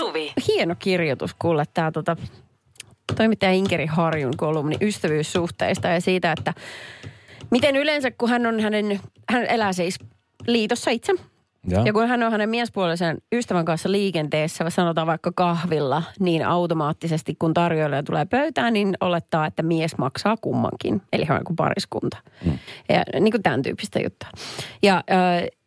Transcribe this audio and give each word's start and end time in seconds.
Suvi. 0.00 0.32
Hieno 0.48 0.74
kirjoitus 0.78 1.34
kuule 1.38 1.64
tämä 1.74 1.90
tota, 1.90 2.16
toimittaja 3.16 3.52
Inkeri 3.52 3.86
Harjun 3.86 4.36
kolumni 4.36 4.76
ystävyyssuhteista 4.80 5.88
ja 5.88 6.00
siitä, 6.00 6.32
että 6.38 6.54
miten 7.50 7.76
yleensä 7.76 8.10
kun 8.10 8.28
hän 8.28 8.46
on 8.46 8.60
hänen, 8.60 9.00
hän 9.30 9.46
elää 9.46 9.72
siis 9.72 9.98
liitossa 10.46 10.90
itse. 10.90 11.12
Ja. 11.68 11.82
Ja 11.84 11.92
kun 11.92 12.08
hän 12.08 12.22
on 12.22 12.32
hänen 12.32 12.48
miespuolisen 12.48 13.18
ystävän 13.32 13.64
kanssa 13.64 13.92
liikenteessä, 13.92 14.70
sanotaan 14.70 15.06
vaikka 15.06 15.32
kahvilla, 15.34 16.02
niin 16.20 16.46
automaattisesti 16.46 17.36
kun 17.38 17.54
tarjoilija 17.54 18.02
tulee 18.02 18.24
pöytään, 18.24 18.72
niin 18.72 18.96
olettaa, 19.00 19.46
että 19.46 19.62
mies 19.62 19.98
maksaa 19.98 20.36
kummankin. 20.40 21.02
Eli 21.12 21.24
hän 21.24 21.38
on 21.38 21.44
kuin 21.44 21.56
pariskunta. 21.56 22.16
Mm. 22.44 22.58
Ja 22.88 23.20
niin 23.20 23.32
kuin 23.32 23.42
tämän 23.42 23.62
tyyppistä 23.62 24.00
juttua. 24.00 24.28
Ja 24.82 24.96
äh, 24.96 25.59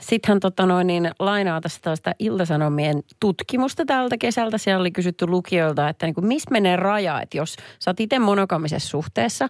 sitten 0.00 0.28
hän 0.28 0.40
tota 0.40 0.66
noin, 0.66 0.86
niin 0.86 1.10
lainaa 1.18 1.60
tästä 1.60 1.82
tällaista 1.82 2.12
Iltasanomien 2.18 3.02
tutkimusta 3.20 3.84
tältä 3.84 4.18
kesältä. 4.18 4.58
Siellä 4.58 4.80
oli 4.80 4.90
kysytty 4.90 5.26
lukijoilta, 5.26 5.88
että 5.88 6.06
niin 6.06 6.26
missä 6.26 6.50
menee 6.50 6.76
raja, 6.76 7.20
että 7.20 7.36
jos 7.36 7.56
sä 7.78 7.90
oot 7.90 8.00
itse 8.00 8.18
monogamisessa 8.18 8.88
suhteessa 8.88 9.48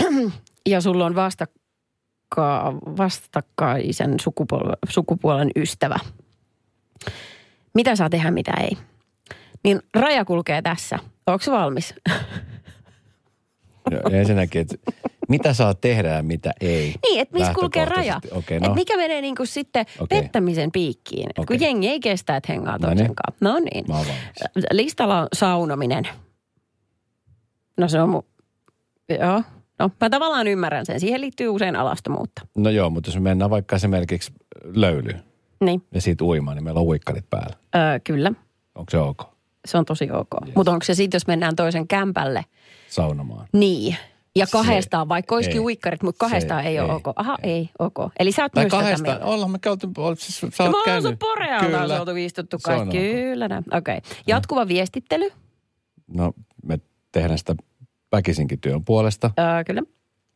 ja 0.66 0.80
sulla 0.80 1.06
on 1.06 1.14
vasta 1.14 1.46
vastakkaisen 2.98 4.20
sukupuolen, 4.20 4.76
sukupuolen 4.88 5.50
ystävä. 5.56 5.98
Mitä 7.74 7.96
saa 7.96 8.10
tehdä, 8.10 8.30
mitä 8.30 8.52
ei. 8.60 8.76
Niin 9.64 9.80
raja 9.94 10.24
kulkee 10.24 10.62
tässä. 10.62 10.98
Onko 11.26 11.44
valmis? 11.50 11.94
Ja 13.90 14.18
ensinnäkin, 14.18 14.60
että 14.60 14.76
mitä 15.28 15.52
saa 15.54 15.74
tehdä 15.74 16.08
ja 16.08 16.22
mitä 16.22 16.52
ei. 16.60 16.94
Niin, 17.02 17.20
että 17.20 17.38
missä 17.38 17.54
kulkee 17.54 17.84
raja. 17.84 18.12
Lähtökohtaisesti. 18.12 18.38
Okei, 18.38 18.56
Et 18.56 18.62
no. 18.62 18.74
mikä 18.74 18.96
menee 18.96 19.20
niinku 19.20 19.46
sitten 19.46 19.86
Okei. 20.00 20.22
pettämisen 20.22 20.72
piikkiin. 20.72 21.28
Okei. 21.38 21.44
Kun 21.58 21.66
jengi 21.66 21.88
ei 21.88 22.00
kestä, 22.00 22.36
että 22.36 22.52
hengaa 22.52 22.72
No 22.72 22.88
toisen 22.88 22.96
niin. 23.06 23.14
kanssa. 23.16 23.44
No 23.44 23.58
niin. 23.58 23.84
Oon 23.92 23.98
valmis. 24.06 24.66
Listalla 24.72 25.20
on 25.20 25.28
saunominen. 25.32 26.08
No 27.80 27.88
se 27.88 28.00
on 28.00 28.08
mu... 28.10 28.22
Joo. 29.20 29.42
No 29.78 29.90
mä 30.00 30.10
tavallaan 30.10 30.46
ymmärrän 30.46 30.86
sen. 30.86 31.00
Siihen 31.00 31.20
liittyy 31.20 31.48
usein 31.48 31.76
alastomuutta. 31.76 32.46
No 32.56 32.70
joo, 32.70 32.90
mutta 32.90 33.08
jos 33.08 33.14
me 33.16 33.20
mennään 33.20 33.50
vaikka 33.50 33.76
esimerkiksi 33.76 34.32
löylyyn 34.64 35.22
Niin, 35.64 35.82
ja 35.94 36.00
siitä 36.00 36.24
uimaan, 36.24 36.56
niin 36.56 36.64
meillä 36.64 36.80
on 36.80 36.86
huikkarit 36.86 37.30
päällä. 37.30 37.56
öö, 37.76 38.00
kyllä. 38.04 38.32
Onko 38.74 38.90
se 38.90 38.98
ok? 38.98 39.22
Se 39.66 39.78
on 39.78 39.84
tosi 39.84 40.10
ok. 40.10 40.28
Yes. 40.46 40.54
Mutta 40.56 40.72
onko 40.72 40.84
se 40.84 40.94
sitten, 40.94 41.16
jos 41.16 41.26
mennään 41.26 41.56
toisen 41.56 41.88
kämpälle, 41.88 42.44
Saunomaan. 42.88 43.48
niin. 43.52 43.96
Ja 44.36 44.46
Se- 44.46 44.52
kahdestaan, 44.52 45.08
vaikka 45.08 45.34
olisikin 45.34 45.56
ei. 45.60 45.64
uikkarit, 45.64 46.02
mutta 46.02 46.18
kahdestaan 46.18 46.62
Se 46.62 46.68
ei 46.68 46.80
ole 46.80 46.88
ei. 46.88 46.94
ok. 46.96 47.12
Aha, 47.16 47.38
ei, 47.42 47.70
ok. 47.78 47.94
Eli 48.18 48.32
sä 48.32 48.42
oot 48.42 48.52
Tai 48.52 48.64
myös 48.64 48.70
tätä 48.70 48.82
kahdesta, 48.82 49.02
mieltä. 49.08 49.24
ollaan 49.26 49.50
me 49.50 49.58
käyty, 49.58 49.88
olet 49.98 50.18
siis, 50.18 50.40
sä 50.40 50.46
oot 50.46 50.58
me 50.72 50.78
ollaan 50.78 51.02
käynyt. 51.02 51.18
porealta 51.18 52.00
oltu 52.00 52.16
istuttu 52.16 52.58
Se 52.58 52.62
kaikki. 52.64 52.98
Kyllä 52.98 53.48
näin. 53.48 53.64
Okei. 53.72 53.96
Okay. 53.98 54.10
Jatkuva 54.26 54.68
viestittely. 54.68 55.30
No, 56.06 56.32
me 56.64 56.78
tehdään 57.12 57.38
sitä 57.38 57.54
väkisinkin 58.12 58.60
työn 58.60 58.84
puolesta. 58.84 59.30
Öö, 59.38 59.64
kyllä. 59.64 59.82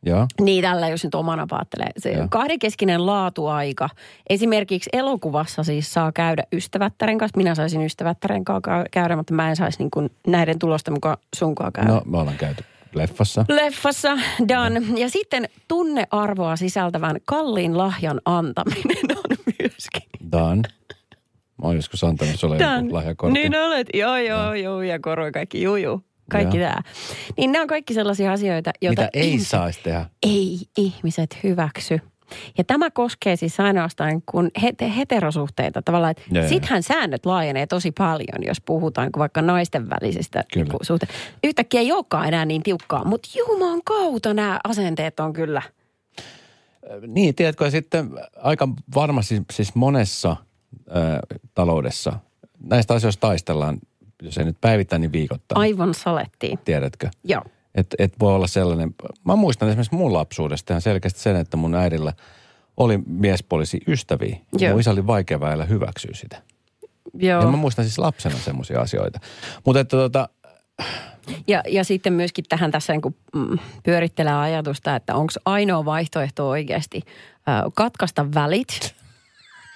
Joo. 0.02 0.26
Niin 0.40 0.62
tällä, 0.64 0.88
jos 0.88 1.04
nyt 1.04 1.14
omana 1.14 1.46
paattelee. 1.50 1.88
Se 1.98 2.10
Joo. 2.12 2.26
kahdenkeskinen 2.30 3.06
laatuaika. 3.06 3.88
Esimerkiksi 4.30 4.90
elokuvassa 4.92 5.62
siis 5.62 5.92
saa 5.92 6.12
käydä 6.12 6.42
ystävättären 6.52 7.18
kanssa. 7.18 7.36
Minä 7.36 7.54
saisin 7.54 7.82
ystävättären 7.82 8.44
kanssa 8.44 8.60
käy- 8.70 8.84
käydä, 8.90 9.16
mutta 9.16 9.34
mä 9.34 9.50
en 9.50 9.56
saisi 9.56 9.78
niin 9.78 10.10
näiden 10.26 10.58
tulosten 10.58 10.94
mukaan 10.94 11.16
sunkaan 11.36 11.72
käydä. 11.72 11.88
No, 11.90 12.02
me 12.04 12.18
ollaan 12.18 12.36
käyty 12.36 12.64
leffassa. 12.94 13.44
Leffassa, 13.48 14.18
done. 14.48 14.82
Ja 14.96 15.10
sitten 15.10 15.48
tunnearvoa 15.68 16.56
sisältävän 16.56 17.16
kalliin 17.24 17.78
lahjan 17.78 18.20
antaminen 18.24 18.96
on 19.30 19.36
myöskin. 19.46 20.02
Dan. 20.32 20.58
Mä 21.62 21.68
oon 21.68 21.76
joskus 21.76 22.04
antanut 22.04 22.36
sulle 22.40 22.58
Done. 22.58 22.76
joku 22.82 22.94
lahjakortti. 22.94 23.38
Niin 23.40 23.56
olet, 23.56 23.86
joo 23.94 24.16
joo 24.16 24.54
joo 24.54 24.82
ja 24.82 24.98
koroi 25.00 25.32
kaikki, 25.32 25.62
juu 25.62 25.76
juu. 25.76 26.00
Kaikki 26.30 26.56
Joo. 26.58 26.68
tämä. 26.68 26.82
Niin 27.36 27.52
nämä 27.52 27.62
on 27.62 27.68
kaikki 27.68 27.94
sellaisia 27.94 28.32
asioita, 28.32 28.70
joita 28.82 29.02
Mitä 29.02 29.10
ei 29.14 29.28
ihmiset- 29.30 29.48
saisi 29.50 29.80
tehdä. 29.82 30.06
ei 30.22 30.58
ihmiset 30.78 31.38
hyväksy. 31.42 32.00
Ja 32.58 32.64
tämä 32.64 32.90
koskee 32.90 33.36
siis 33.36 33.60
ainoastaan 33.60 34.22
kun 34.26 34.50
he- 34.62 34.90
heterosuhteita 34.96 35.82
tavallaan, 35.82 36.10
että 36.10 36.22
joo. 36.32 36.48
sittenhän 36.48 36.82
säännöt 36.82 37.26
laajenee 37.26 37.66
tosi 37.66 37.92
paljon, 37.92 38.46
jos 38.46 38.60
puhutaan 38.60 39.10
vaikka 39.18 39.42
naisten 39.42 39.90
välisistä 39.90 40.44
niinku 40.54 40.78
suhteista. 40.82 41.16
Yhtäkkiä 41.44 41.80
ei 41.80 41.92
olekaan 41.92 42.28
enää 42.28 42.44
niin 42.44 42.62
tiukkaa, 42.62 43.04
mutta 43.04 43.28
juman 43.38 43.80
kautta 43.84 44.34
nämä 44.34 44.60
asenteet 44.64 45.20
on 45.20 45.32
kyllä. 45.32 45.62
Niin, 47.06 47.34
tiedätkö, 47.34 47.64
ja 47.64 47.70
sitten 47.70 48.10
aika 48.36 48.68
varmasti 48.94 49.42
siis 49.52 49.74
monessa 49.74 50.36
ö, 50.88 50.92
taloudessa 51.54 52.12
näistä 52.62 52.94
asioista 52.94 53.20
taistellaan, 53.20 53.78
jos 54.22 54.38
ei 54.38 54.44
nyt 54.44 54.56
päivittäin, 54.60 55.00
niin 55.00 55.12
viikoittain. 55.12 55.60
Aivan 55.60 55.94
salettiin. 55.94 56.58
Tiedätkö? 56.64 57.08
Joo. 57.24 57.42
Että 57.74 57.96
et 57.98 58.14
voi 58.20 58.34
olla 58.34 58.46
sellainen, 58.46 58.94
mä 59.24 59.36
muistan 59.36 59.68
esimerkiksi 59.68 59.94
mun 59.94 60.12
lapsuudesta 60.12 60.72
ihan 60.72 60.82
selkeästi 60.82 61.20
sen, 61.20 61.36
että 61.36 61.56
mun 61.56 61.74
äidillä 61.74 62.12
oli 62.76 62.98
miespuolisi 63.06 63.80
ystäviä. 63.86 64.36
Joo. 64.58 64.70
Mun 64.70 64.80
isä 64.80 64.90
oli 64.90 65.06
vaikea 65.06 65.40
väillä 65.40 65.64
hyväksyä 65.64 66.10
sitä. 66.14 66.42
Joo. 67.14 67.40
Ja 67.40 67.46
mä 67.50 67.56
muistan 67.56 67.84
siis 67.84 67.98
lapsena 67.98 68.36
semmoisia 68.38 68.80
asioita. 68.80 69.20
Mutta 69.64 69.80
että 69.80 69.96
tota, 69.96 70.28
Ja, 71.46 71.62
ja 71.68 71.84
sitten 71.84 72.12
myöskin 72.12 72.44
tähän 72.48 72.70
tässä 72.70 72.92
niin 72.92 73.02
kuin, 73.02 73.16
pyörittelee 73.82 74.34
ajatusta, 74.34 74.96
että 74.96 75.14
onko 75.14 75.32
ainoa 75.44 75.84
vaihtoehto 75.84 76.48
oikeasti 76.48 77.02
katkaista 77.74 78.34
välit 78.34 78.94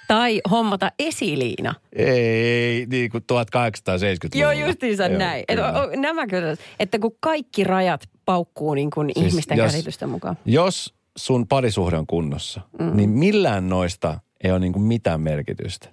tai 0.07 0.41
hommata 0.51 0.91
esiliina. 0.99 1.75
ei 1.95 2.85
niin 2.89 3.11
kuin 3.11 3.23
1870-luvulla. 3.23 4.53
Joo, 4.53 4.67
justiinsa 4.67 5.07
Joo, 5.07 5.17
näin. 5.19 5.43
Et, 5.47 5.59
o, 5.59 6.01
nämä 6.01 6.27
kyllä, 6.27 6.55
että 6.79 6.99
kun 6.99 7.17
kaikki 7.19 7.63
rajat 7.63 8.09
paukkuu 8.25 8.73
niin 8.73 8.89
kuin 8.89 9.11
Siis 9.15 9.25
ihmisten 9.27 9.57
jos- 9.57 9.71
käsitysten 9.71 10.09
mukaan. 10.09 10.37
Jos 10.45 10.93
sun 11.17 11.47
parisuhde 11.47 11.97
on 11.97 12.07
kunnossa, 12.07 12.61
mm. 12.79 12.95
niin 12.97 13.09
millään 13.09 13.69
noista 13.69 14.19
ei 14.43 14.51
ole 14.51 14.59
niin 14.59 14.73
kuin 14.73 14.83
mitään 14.83 15.21
merkitystä. 15.21 15.89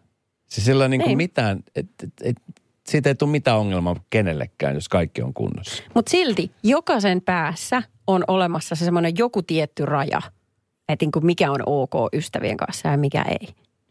Siis 0.46 0.64
sillä 0.66 0.84
ei 0.84 0.88
niin 0.88 1.00
kuin 1.00 1.10
Ei. 1.10 1.16
mitään, 1.16 1.60
et, 1.76 1.86
et, 2.02 2.12
et, 2.22 2.36
siitä 2.86 3.10
ei 3.10 3.14
tule 3.14 3.30
mitään 3.30 3.58
ongelmaa 3.58 3.96
kenellekään, 4.10 4.74
jos 4.74 4.88
kaikki 4.88 5.22
on 5.22 5.34
kunnossa. 5.34 5.82
Mutta 5.94 6.10
silti 6.10 6.50
jokaisen 6.62 7.22
päässä 7.22 7.82
on 8.06 8.24
olemassa 8.28 8.74
se 8.74 8.84
semmoinen 8.84 9.12
joku 9.18 9.42
tietty 9.42 9.86
raja, 9.86 10.22
että 10.88 11.04
niin 11.04 11.12
kuin 11.12 11.26
mikä 11.26 11.50
on 11.50 11.60
ok 11.66 11.92
ystävien 12.12 12.56
kanssa 12.56 12.88
ja 12.88 12.96
mikä 12.96 13.22
ei. 13.22 13.48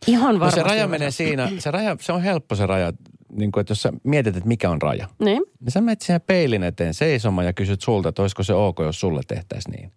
Ihan 0.08 0.34
No 0.34 0.40
varmasti. 0.40 0.60
se 0.60 0.64
raja 0.64 0.88
menee 0.88 1.12
siinä, 1.12 1.52
se, 1.60 1.72
raja, 1.72 1.98
se 2.00 2.12
on 2.12 2.22
helppo 2.22 2.56
se 2.56 2.66
raja, 2.66 2.94
niin 3.32 3.52
kuin, 3.52 3.62
että 3.62 3.72
jos 3.72 3.82
sä 3.82 3.94
mietit, 4.04 4.38
että 4.38 4.48
mikä 4.48 4.70
on 4.70 4.82
raja. 4.82 5.08
Niin. 5.20 5.44
Niin 5.60 5.72
sä 5.72 5.82
menet 5.82 6.02
siihen 6.02 6.22
peilin 6.22 6.64
eteen 6.64 6.94
seisomaan 6.94 7.46
ja 7.46 7.54
kysyt 7.54 7.82
sulta, 7.82 8.10
että 8.10 8.22
olisiko 8.22 8.44
se 8.44 8.54
ok, 8.54 8.80
jos 8.80 9.00
sulle 9.00 9.22
tehtäisiin 9.28 9.72
niin. 9.72 9.92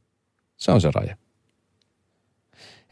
Se 0.56 0.72
on 0.72 0.80
se 0.80 0.90
raja. 0.94 1.16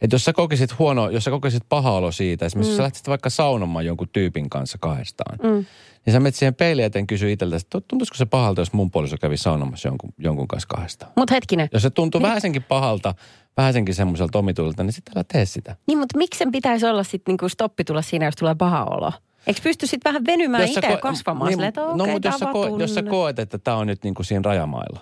Että 0.01 0.15
jos 0.15 0.25
sä 0.25 0.33
kokisit 0.33 0.79
huono, 0.79 1.09
jos 1.09 1.23
sä 1.23 1.31
kokisit 1.31 1.63
paha 1.69 1.91
olo 1.91 2.11
siitä, 2.11 2.45
esimerkiksi 2.45 2.69
mm. 2.69 2.71
jos 2.71 2.77
sä 2.77 2.83
lähtisit 2.83 3.07
vaikka 3.07 3.29
saunomaan 3.29 3.85
jonkun 3.85 4.09
tyypin 4.09 4.49
kanssa 4.49 4.77
kahdestaan, 4.77 5.39
mm. 5.43 5.65
Niin 6.05 6.13
sä 6.13 6.19
menet 6.19 6.35
siihen 6.35 6.55
peilin 6.55 6.85
eteen 6.85 7.07
kysyä 7.07 7.29
itseltäsi, 7.29 7.65
että 7.65 7.81
tuntuisiko 7.87 8.15
se 8.15 8.25
pahalta, 8.25 8.61
jos 8.61 8.73
mun 8.73 8.91
puoliso 8.91 9.17
kävi 9.21 9.37
saunomassa 9.37 9.87
jonkun, 9.87 10.13
jonkun 10.17 10.47
kanssa 10.47 10.67
kahdestaan. 10.67 11.11
Mutta 11.17 11.33
hetkinen. 11.33 11.69
Jos 11.73 11.81
se 11.81 11.89
tuntuu 11.89 12.21
vähäsenkin 12.21 12.63
pahalta, 12.63 13.15
vähäsenkin 13.57 13.95
semmoiselta 13.95 14.39
omituilta, 14.39 14.83
niin 14.83 14.93
sitten 14.93 15.13
älä 15.17 15.23
tee 15.33 15.45
sitä. 15.45 15.75
Niin, 15.87 15.97
mutta 15.99 16.17
miksi 16.17 16.37
sen 16.37 16.51
pitäisi 16.51 16.85
olla 16.85 17.03
sitten 17.03 17.31
niinku 17.33 17.49
stoppi 17.49 17.83
tulla 17.83 18.01
siinä, 18.01 18.25
jos 18.25 18.35
tulee 18.35 18.55
paha 18.55 18.83
olo? 18.85 19.11
Eikö 19.47 19.59
pysty 19.63 19.87
sitten 19.87 20.09
vähän 20.09 20.25
venymään 20.25 20.63
itse 20.67 20.79
ja 20.87 20.95
ko- 20.95 20.99
kasvamaan 20.99 21.47
niin, 21.49 21.55
silleen, 21.55 21.69
että 21.69 21.81
No 21.81 22.03
okei, 22.03 22.13
mutta 22.13 22.27
jos 22.27 22.39
sä, 22.39 22.45
tää 22.45 22.53
ko- 22.53 22.57
on 22.73 22.81
jos 22.81 22.95
sä 22.95 23.03
koet, 23.03 23.39
että 23.39 23.57
tämä 23.57 23.77
on 23.77 23.87
nyt 23.87 24.03
niin 24.03 24.13
kuin 24.13 24.25
siinä 24.25 24.41
rajamailla, 24.45 24.99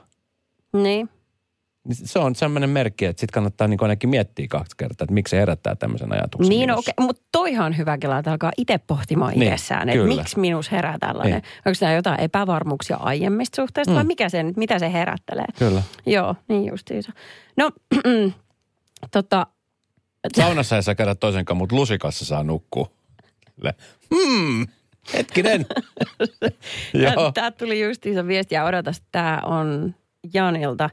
Niin. 0.73 1.09
Niin 1.87 1.95
se 2.07 2.19
on 2.19 2.35
sellainen 2.35 2.69
merkki, 2.69 3.05
että 3.05 3.19
sitten 3.19 3.33
kannattaa 3.33 3.67
niin 3.67 3.81
ainakin 3.81 4.09
miettiä 4.09 4.47
kaksi 4.49 4.77
kertaa, 4.77 5.03
että 5.05 5.13
miksi 5.13 5.31
se 5.31 5.37
herättää 5.37 5.75
tämmöisen 5.75 6.13
ajatuksen. 6.13 6.49
Niin, 6.49 6.69
no, 6.69 6.77
okei, 6.77 6.93
mutta 6.99 7.21
toihan 7.31 7.65
on 7.65 7.77
hyvä 7.77 7.97
kela, 7.97 8.17
että 8.17 8.31
alkaa 8.31 8.51
itse 8.57 8.77
pohtimaan 8.77 9.33
Niin, 9.33 9.43
itsessään, 9.53 9.89
että 9.89 10.03
kyllä. 10.03 10.15
miksi 10.15 10.39
minus 10.39 10.71
herää 10.71 10.97
tällainen. 10.99 11.33
Niin. 11.33 11.43
Onko 11.65 11.77
tämä 11.79 11.93
jotain 11.93 12.19
epävarmuuksia 12.19 12.97
aiemmista 12.97 13.55
suhteista 13.55 13.91
mm. 13.91 13.95
vai 13.95 14.03
mikä 14.03 14.29
se, 14.29 14.43
nyt- 14.43 14.57
mitä 14.57 14.79
se 14.79 14.93
herättelee? 14.93 15.45
Kyllä. 15.59 15.83
Joo, 16.05 16.35
niin 16.47 16.65
justiinsa. 16.65 17.11
No, 17.57 17.71
tota, 19.11 19.47
Saunassa 20.35 20.75
ei 20.75 20.83
saa 20.83 20.95
käydä 20.95 21.15
toisen 21.15 21.45
kanssa, 21.45 21.57
mutta 21.59 21.75
lusikassa 21.75 22.25
saa 22.25 22.43
nukkua. 22.43 22.89
Hmm, 24.15 24.67
hetkinen. 25.13 25.65
Tämä 27.33 27.51
tuli 27.51 27.81
justiinsa 27.81 28.27
viesti 28.27 28.55
ja 28.55 28.63
odotas, 28.63 29.01
tämä 29.11 29.41
on 29.45 29.95
Janilta, 30.33 30.89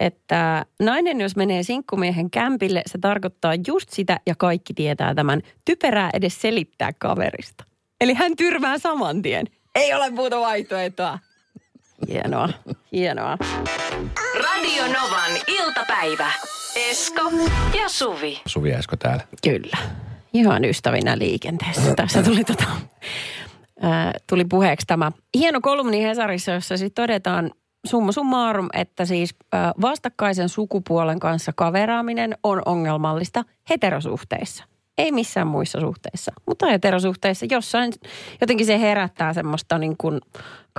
että 0.00 0.66
nainen 0.80 1.20
jos 1.20 1.36
menee 1.36 1.62
sinkkumiehen 1.62 2.30
kämpille, 2.30 2.82
se 2.86 2.98
tarkoittaa 2.98 3.52
just 3.66 3.90
sitä 3.90 4.20
ja 4.26 4.34
kaikki 4.38 4.74
tietää 4.74 5.14
tämän. 5.14 5.42
Typerää 5.64 6.10
edes 6.12 6.40
selittää 6.40 6.92
kaverista. 6.98 7.64
Eli 8.00 8.14
hän 8.14 8.36
tyrmää 8.36 8.78
saman 8.78 9.22
tien. 9.22 9.46
Ei 9.74 9.94
ole 9.94 10.10
muuta 10.10 10.40
vaihtoehtoa. 10.40 11.18
Hienoa, 12.08 12.48
hienoa. 12.92 13.38
Radio 14.34 14.82
Novan 14.82 15.32
iltapäivä. 15.46 16.32
Esko 16.90 17.30
ja 17.80 17.88
Suvi. 17.88 18.40
Suvi 18.46 18.70
Esko 18.70 18.96
täällä. 18.96 19.24
Kyllä. 19.42 19.76
Ihan 20.32 20.64
ystävinä 20.64 21.18
liikenteessä. 21.18 21.94
Tässä 21.94 22.22
tuli 22.22 22.44
tota 22.44 22.64
ää, 23.82 24.12
tuli 24.28 24.44
puheeksi 24.44 24.86
tämä 24.86 25.12
hieno 25.34 25.60
kolumni 25.60 26.02
Hesarissa, 26.02 26.52
jossa 26.52 26.76
sitten 26.76 27.02
todetaan 27.02 27.50
summa 27.86 28.12
summarum, 28.12 28.68
että 28.72 29.04
siis 29.04 29.34
vastakkaisen 29.80 30.48
sukupuolen 30.48 31.20
kanssa 31.20 31.52
kaveraaminen 31.56 32.36
on 32.42 32.62
ongelmallista 32.66 33.44
heterosuhteissa. 33.70 34.64
Ei 34.98 35.12
missään 35.12 35.46
muissa 35.46 35.80
suhteissa, 35.80 36.32
mutta 36.46 36.66
heterosuhteissa 36.66 37.46
jossain 37.50 37.92
jotenkin 38.40 38.66
se 38.66 38.80
herättää 38.80 39.32
semmoista 39.32 39.78
niin 39.78 39.96
kuin 39.98 40.20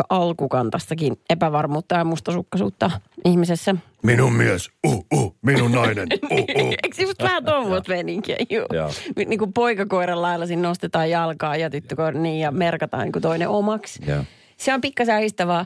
alkukantastakin 0.10 1.20
epävarmuutta 1.30 1.96
ja 1.96 2.04
mustasukkaisuutta 2.04 2.92
ihmisessä. 3.26 3.76
Minun 4.04 4.34
mies, 4.34 4.70
uh, 4.88 5.06
uh, 5.14 5.36
minun 5.42 5.72
nainen, 5.72 6.08
uh, 6.32 6.40
uh. 6.40 6.74
Eikö 6.84 7.02
just 7.02 7.24
vähän 7.24 7.46
tuommoista 7.46 7.92
meininkiä? 7.92 8.38
Joo. 8.50 8.92
Niin 9.16 9.40
kuin 9.40 9.54
poikakoiran 9.54 10.22
lailla 10.22 10.46
siinä 10.46 10.62
nostetaan 10.62 11.10
jalkaa 11.10 11.58
ja 11.58 11.70
tyttökoira 11.70 12.20
niin 12.20 12.40
ja 12.40 12.52
merkataan 12.52 13.04
niin 13.04 13.12
kuin 13.12 13.24
toinen 13.24 13.50
omaksi. 13.50 14.00
Joo. 14.08 14.24
Se 14.58 14.74
on 14.74 14.82
pikkasen 14.82 15.16
ahistavaa. 15.16 15.66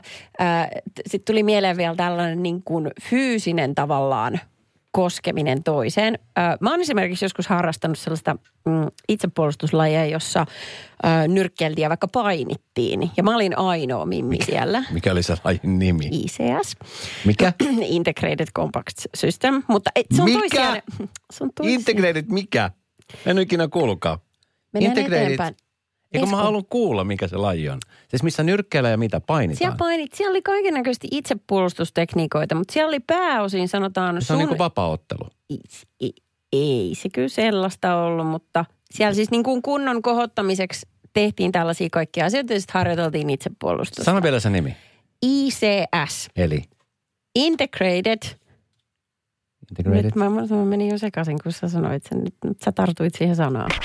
Sitten 1.06 1.34
tuli 1.34 1.42
mieleen 1.42 1.76
vielä 1.76 1.96
tällainen 1.96 2.42
niin 2.42 2.62
kuin 2.62 2.90
fyysinen 3.02 3.74
tavallaan 3.74 4.40
koskeminen 4.90 5.62
toiseen. 5.62 6.18
Mä 6.60 6.70
oon 6.70 6.80
esimerkiksi 6.80 7.24
joskus 7.24 7.46
harrastanut 7.46 7.98
sellaista 7.98 8.36
mm, 8.66 8.86
itsepuolustuslajia, 9.08 10.06
jossa 10.06 10.46
ää, 11.02 11.28
nyrkkeltiin 11.28 11.82
ja 11.82 11.88
vaikka 11.88 12.08
painittiin. 12.08 13.10
Ja 13.16 13.22
mä 13.22 13.34
olin 13.34 13.58
ainoa 13.58 14.06
mimmi 14.06 14.38
siellä. 14.44 14.84
Mikä 14.90 15.12
oli 15.12 15.22
se 15.22 15.36
lajin 15.44 15.78
nimi? 15.78 16.06
ICS. 16.06 16.76
Mikä? 17.24 17.52
Integrated 17.82 18.48
Compact 18.56 18.98
System. 19.14 19.62
Mutta 19.68 19.90
et, 19.94 20.06
se 20.14 20.22
on 20.22 20.28
Mikä? 20.28 20.38
toisiaan. 20.38 20.82
Se 21.32 21.44
on 21.44 21.50
toisiaan. 21.54 21.78
Integrated 21.80 22.24
mikä? 22.28 22.70
En 23.26 23.38
ikinä 23.38 23.68
kuullutkaan. 23.68 24.18
Mennään 24.72 24.96
Integrated- 24.96 25.22
eteenpäin. 25.22 25.56
Eikö 26.14 26.26
mä 26.26 26.36
haluan 26.36 26.64
kuulla, 26.70 27.04
mikä 27.04 27.28
se 27.28 27.36
laji 27.36 27.68
on? 27.68 27.78
Siis 28.08 28.22
missä 28.22 28.42
nyrkkeillä 28.42 28.88
ja 28.88 28.96
mitä 28.96 29.20
painitaan? 29.20 29.58
Siellä 29.58 29.76
painit, 29.76 30.12
siellä 30.12 30.30
oli 30.30 30.42
kaikennäköisesti 30.42 31.08
itsepuolustustekniikoita, 31.10 32.54
mutta 32.54 32.72
siellä 32.72 32.88
oli 32.88 33.00
pääosin 33.00 33.68
sanotaan 33.68 34.22
se 34.22 34.32
on 34.32 34.38
niin 34.38 34.48
kuin 34.48 34.58
vapaaottelu. 34.58 35.28
ei, 36.00 36.12
ei 36.52 36.92
se 36.94 37.08
kyllä 37.08 37.28
sellaista 37.28 37.96
ollut, 37.96 38.26
mutta 38.26 38.64
siellä 38.90 39.14
siis 39.14 39.30
niin 39.30 39.42
kuin 39.42 39.62
kunnon 39.62 40.02
kohottamiseksi 40.02 40.86
tehtiin 41.12 41.52
tällaisia 41.52 41.88
kaikkia 41.92 42.24
asioita 42.24 42.52
ja 42.52 42.60
sitten 42.60 42.74
harjoiteltiin 42.74 43.30
itsepuolustusta. 43.30 44.04
Sano 44.04 44.22
vielä 44.22 44.40
se 44.40 44.50
nimi. 44.50 44.76
ICS, 45.22 46.28
Eli 46.36 46.62
Integrated. 47.34 48.22
Integrated. 49.70 50.04
Nyt 50.04 50.14
mä, 50.14 50.30
mä, 50.30 50.46
mä 50.50 50.64
menin 50.64 50.88
jo 50.88 50.98
sekaisin, 50.98 51.38
kun 51.42 51.52
sä 51.52 51.68
sanoit 51.68 52.02
sen. 52.08 52.24
Nyt, 52.24 52.34
nyt 52.44 52.62
sä 52.64 52.72
tartuit 52.72 53.14
siihen 53.14 53.36
sanaan. 53.36 53.70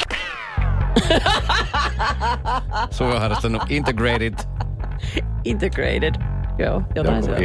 Suvi 2.91 3.11
on 3.11 3.21
harrastanut 3.21 3.61
Integrated 3.69 4.33
Integrated. 5.45 6.13
Joo, 6.59 6.81
jotain 6.95 7.23
se 7.23 7.31
joku. 7.31 7.43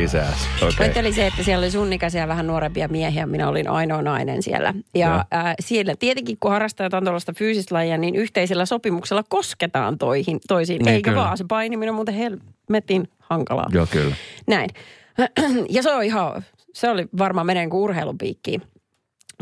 Okei. 0.62 0.76
Pointti 0.78 1.00
oli 1.00 1.12
se, 1.12 1.26
että 1.26 1.42
siellä 1.42 1.62
oli 1.64 1.70
sun 1.70 1.92
ikäisiä 1.92 2.28
vähän 2.28 2.46
nuorempia 2.46 2.88
miehiä. 2.88 3.26
Minä 3.26 3.48
olin 3.48 3.68
ainoa 3.68 4.02
nainen 4.02 4.42
siellä. 4.42 4.74
Ja 4.94 5.08
Joo. 5.08 5.24
ää, 5.30 5.54
siellä 5.60 5.94
tietenkin, 5.98 6.36
kun 6.40 6.50
harrastajat 6.50 6.94
on 6.94 7.02
tuollaista 7.04 7.32
fyysistä 7.32 7.74
lajia, 7.74 7.98
niin 7.98 8.14
yhteisellä 8.14 8.66
sopimuksella 8.66 9.22
kosketaan 9.28 9.98
toihin, 9.98 10.40
toisiin. 10.48 10.78
Niin, 10.78 10.94
Eikä 10.94 11.10
kyllä. 11.10 11.22
vaan, 11.22 11.38
se 11.38 11.44
painiminen 11.48 11.90
on 11.90 11.94
muuten 11.94 12.14
helmetin 12.14 13.08
hankalaa. 13.18 13.66
Joo, 13.72 13.86
kyllä. 13.90 14.14
Näin. 14.46 14.70
Ja 15.70 15.82
se 15.82 15.92
on 15.92 16.04
ihan, 16.04 16.44
se 16.74 16.90
oli 16.90 17.08
varmaan 17.18 17.46
meneen 17.46 17.70
kuin 17.70 17.80
urheilupiikkiin. 17.80 18.62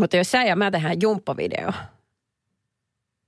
Mutta 0.01 0.17
jos 0.17 0.31
sä 0.31 0.45
ja 0.45 0.57
mä 0.57 0.71
tehdään 0.71 0.97
jumppavideo 1.03 1.73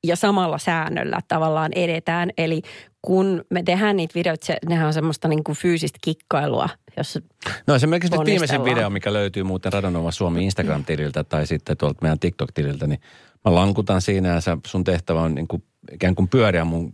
ja 0.05 0.17
samalla 0.17 0.59
säännöllä 0.59 1.21
tavallaan 1.29 1.73
edetään, 1.75 2.31
eli 2.39 2.63
kun 3.03 3.45
me 3.51 3.63
tehdään 3.63 3.97
niitä 3.97 4.15
videoita, 4.15 4.47
se, 4.47 4.57
nehän 4.69 4.87
on 4.87 4.93
semmoista 4.93 5.29
niin 5.29 5.45
kuin 5.45 5.57
fyysistä 5.57 5.99
kikkailua, 6.03 6.69
jossa 6.97 7.21
No 7.67 7.75
esimerkiksi 7.75 8.17
nyt 8.19 8.27
viimeisin 8.27 8.65
video, 8.65 8.91
mikä 8.91 9.13
löytyy 9.13 9.43
muuten 9.43 9.73
Radonova 9.73 10.11
Suomi 10.11 10.45
Instagram-tililtä 10.45 11.25
tai 11.25 11.47
sitten 11.47 11.77
tuolta 11.77 11.99
meidän 12.03 12.19
TikTok-tililtä, 12.19 12.87
niin 12.87 13.01
mä 13.45 13.55
lankutan 13.55 14.01
siinä 14.01 14.29
ja 14.29 14.41
sä, 14.41 14.59
sun 14.67 14.85
tehtävä 14.85 15.23
on 15.23 15.35
niin 15.35 15.49
kuin, 15.49 15.63
ikään 15.93 16.15
kuin 16.15 16.29
pyöriä 16.29 16.65
mun, 16.65 16.93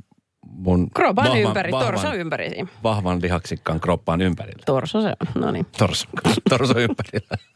mun 0.58 0.90
kropan 0.94 1.24
vahvan, 1.24 1.40
ympäri, 1.40 1.72
vahvan, 1.72 1.92
torso 1.92 2.14
ympäri 2.14 2.50
siinä. 2.50 2.68
vahvan 2.82 3.22
lihaksikkaan 3.22 3.80
kroppaan 3.80 4.20
ympärillä. 4.20 4.62
Torso 4.66 5.02
se 5.02 5.08
on, 5.08 5.42
no 5.42 5.50
niin. 5.50 5.66
Torso, 5.78 6.06
torso 6.50 6.78
ympärillä. 6.78 7.36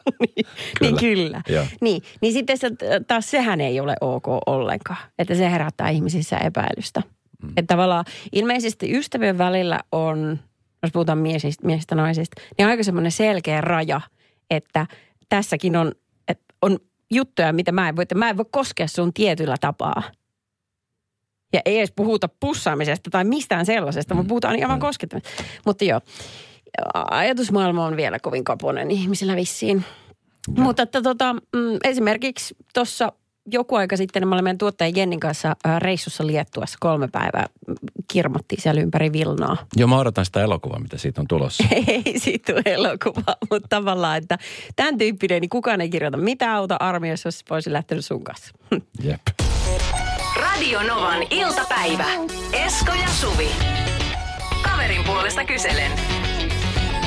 Niin 0.80 0.96
kyllä. 0.96 1.42
Joo. 1.48 1.64
Niin, 1.80 2.02
niin 2.20 2.32
sitten 2.32 2.58
se, 2.58 2.70
taas 3.06 3.30
sehän 3.30 3.60
ei 3.60 3.80
ole 3.80 3.94
ok 4.00 4.24
ollenkaan. 4.46 4.98
Että 5.18 5.34
se 5.34 5.50
herättää 5.50 5.88
ihmisissä 5.88 6.38
epäilystä. 6.38 7.02
Mm. 7.42 7.48
Että 7.48 7.74
tavallaan 7.74 8.04
ilmeisesti 8.32 8.98
ystävien 8.98 9.38
välillä 9.38 9.80
on, 9.92 10.38
jos 10.82 10.92
puhutaan 10.92 11.18
miesistä, 11.18 11.66
miehistä 11.66 11.94
naisista, 11.94 12.42
niin 12.58 12.68
aika 12.68 12.82
semmoinen 12.82 13.12
selkeä 13.12 13.60
raja, 13.60 14.00
että 14.50 14.86
tässäkin 15.28 15.76
on, 15.76 15.92
että 16.28 16.44
on 16.62 16.78
juttuja, 17.10 17.52
mitä 17.52 17.72
mä 17.72 17.88
en 17.88 17.96
voi, 17.96 18.02
että 18.02 18.14
mä 18.14 18.30
en 18.30 18.36
voi 18.36 18.46
koskea 18.50 18.86
sun 18.86 19.12
tietyllä 19.12 19.56
tapaa. 19.60 20.02
Ja 21.52 21.60
ei 21.64 21.78
edes 21.78 21.92
puhuta 21.96 22.28
pussaamisesta 22.40 23.10
tai 23.10 23.24
mistään 23.24 23.66
sellaisesta, 23.66 24.14
mutta 24.14 24.28
puhutaan 24.28 24.56
ihan 24.56 24.68
vaan 24.68 24.80
koskettamisesta. 24.80 25.44
Mutta 25.66 25.84
joo, 25.84 26.00
ajatusmaailma 27.10 27.86
on 27.86 27.96
vielä 27.96 28.18
kovin 28.18 28.44
kaponen 28.44 28.90
ihmisillä 28.90 29.36
vissiin. 29.36 29.84
Mutta 30.58 30.82
että 30.82 31.02
tota, 31.02 31.32
mm, 31.32 31.78
esimerkiksi 31.84 32.56
tuossa 32.74 33.12
joku 33.50 33.74
aika 33.74 33.96
sitten 33.96 34.28
me 34.28 34.34
olemme 34.34 34.42
meidän 34.42 34.58
tuottajan 34.58 34.96
Jennin 34.96 35.20
kanssa 35.20 35.56
ää, 35.64 35.78
reissussa 35.78 36.26
Liettuassa 36.26 36.78
kolme 36.80 37.08
päivää 37.08 37.46
mm, 37.68 37.74
kirmattiin 38.12 38.62
siellä 38.62 38.80
ympäri 38.80 39.12
Vilnaa. 39.12 39.56
Joo, 39.76 39.88
mä 39.88 39.98
odotan 39.98 40.24
sitä 40.24 40.42
elokuvaa, 40.42 40.78
mitä 40.78 40.98
siitä 40.98 41.20
on 41.20 41.28
tulossa. 41.28 41.64
Ei 41.86 42.18
siitä 42.18 42.52
tule 42.52 42.74
elokuvaa, 42.74 43.36
mutta 43.50 43.68
tavallaan, 43.68 44.18
että 44.18 44.38
tämän 44.76 44.98
tyyppinen, 44.98 45.40
niin 45.40 45.50
kukaan 45.50 45.80
ei 45.80 45.90
kirjoita 45.90 46.16
mitä 46.16 46.54
auta 46.54 46.76
armiassa, 46.80 47.26
jos 47.26 47.44
voisi 47.50 47.72
lähtenyt 47.72 48.04
sun 48.04 48.24
kanssa. 48.24 48.52
Jep. 49.02 49.20
Radio 50.40 50.82
Novan 50.82 51.22
iltapäivä. 51.30 52.04
Esko 52.52 52.92
ja 53.02 53.08
Suvi. 53.08 53.48
Kaverin 54.62 55.04
puolesta 55.06 55.44
kyselen. 55.44 55.90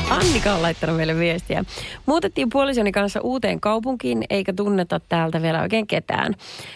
Annika 0.10 0.54
on 0.54 0.62
laittanut 0.62 0.96
meille 0.96 1.20
viestiä. 1.20 1.64
Muutettiin 2.06 2.50
puolisoni 2.50 2.92
kanssa 2.92 3.22
uuteen 3.22 3.60
kaupunkiin, 3.60 4.24
eikä 4.30 4.54
tunneta 4.54 5.00
täältä 5.10 5.42
vielä 5.42 5.62
oikein 5.62 5.88
ketään. 5.88 6.34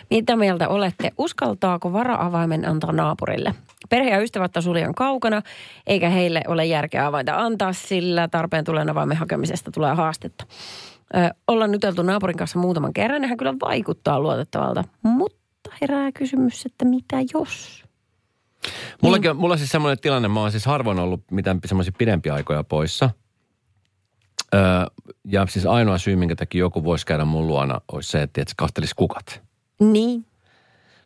Mitä 0.09 0.35
mieltä 0.35 0.67
olette? 0.67 1.11
Uskaltaako 1.17 1.93
vara-avaimen 1.93 2.67
antaa 2.67 2.91
naapurille? 2.91 3.55
Perhe 3.89 4.09
ja 4.09 4.21
ystävät 4.21 4.51
liian 4.73 4.95
kaukana, 4.95 5.41
eikä 5.87 6.09
heille 6.09 6.41
ole 6.47 6.65
järkeä 6.65 7.05
avainta 7.05 7.35
antaa, 7.35 7.73
sillä 7.73 8.27
tarpeen 8.27 8.63
tulee 8.63 8.85
avaimen 8.91 9.17
hakemisesta 9.17 9.71
tulee 9.71 9.93
haastetta. 9.93 10.45
Ö, 11.15 11.33
ollaan 11.47 11.71
nytelty 11.71 12.03
naapurin 12.03 12.37
kanssa 12.37 12.59
muutaman 12.59 12.93
kerran, 12.93 13.21
ja 13.21 13.27
hän 13.27 13.37
kyllä 13.37 13.53
vaikuttaa 13.61 14.19
luotettavalta. 14.19 14.83
Mutta 15.03 15.38
herää 15.81 16.11
kysymys, 16.11 16.65
että 16.65 16.85
mitä 16.85 17.17
jos? 17.33 17.83
Mullakin 19.03 19.29
on, 19.31 19.37
mulla 19.37 19.53
on 19.53 19.57
siis 19.57 19.71
semmoinen 19.71 19.99
tilanne, 19.99 20.27
mä 20.27 20.39
oon 20.39 20.51
siis 20.51 20.65
harvoin 20.65 20.99
ollut 20.99 21.23
mitään 21.31 21.59
semmoisia 21.65 21.93
pidempiä 21.97 22.33
aikoja 22.33 22.63
poissa. 22.63 23.09
Öö, 24.53 24.61
ja 25.25 25.45
siis 25.49 25.65
ainoa 25.65 25.97
syy, 25.97 26.15
minkä 26.15 26.35
takia 26.35 26.59
joku 26.59 26.83
voisi 26.83 27.05
käydä 27.05 27.25
mun 27.25 27.47
luona, 27.47 27.81
olisi 27.91 28.09
se, 28.09 28.21
että 28.21 28.41
se 28.47 28.53
kastelisi 28.57 28.93
kukat. 28.95 29.41
Niin, 29.79 30.25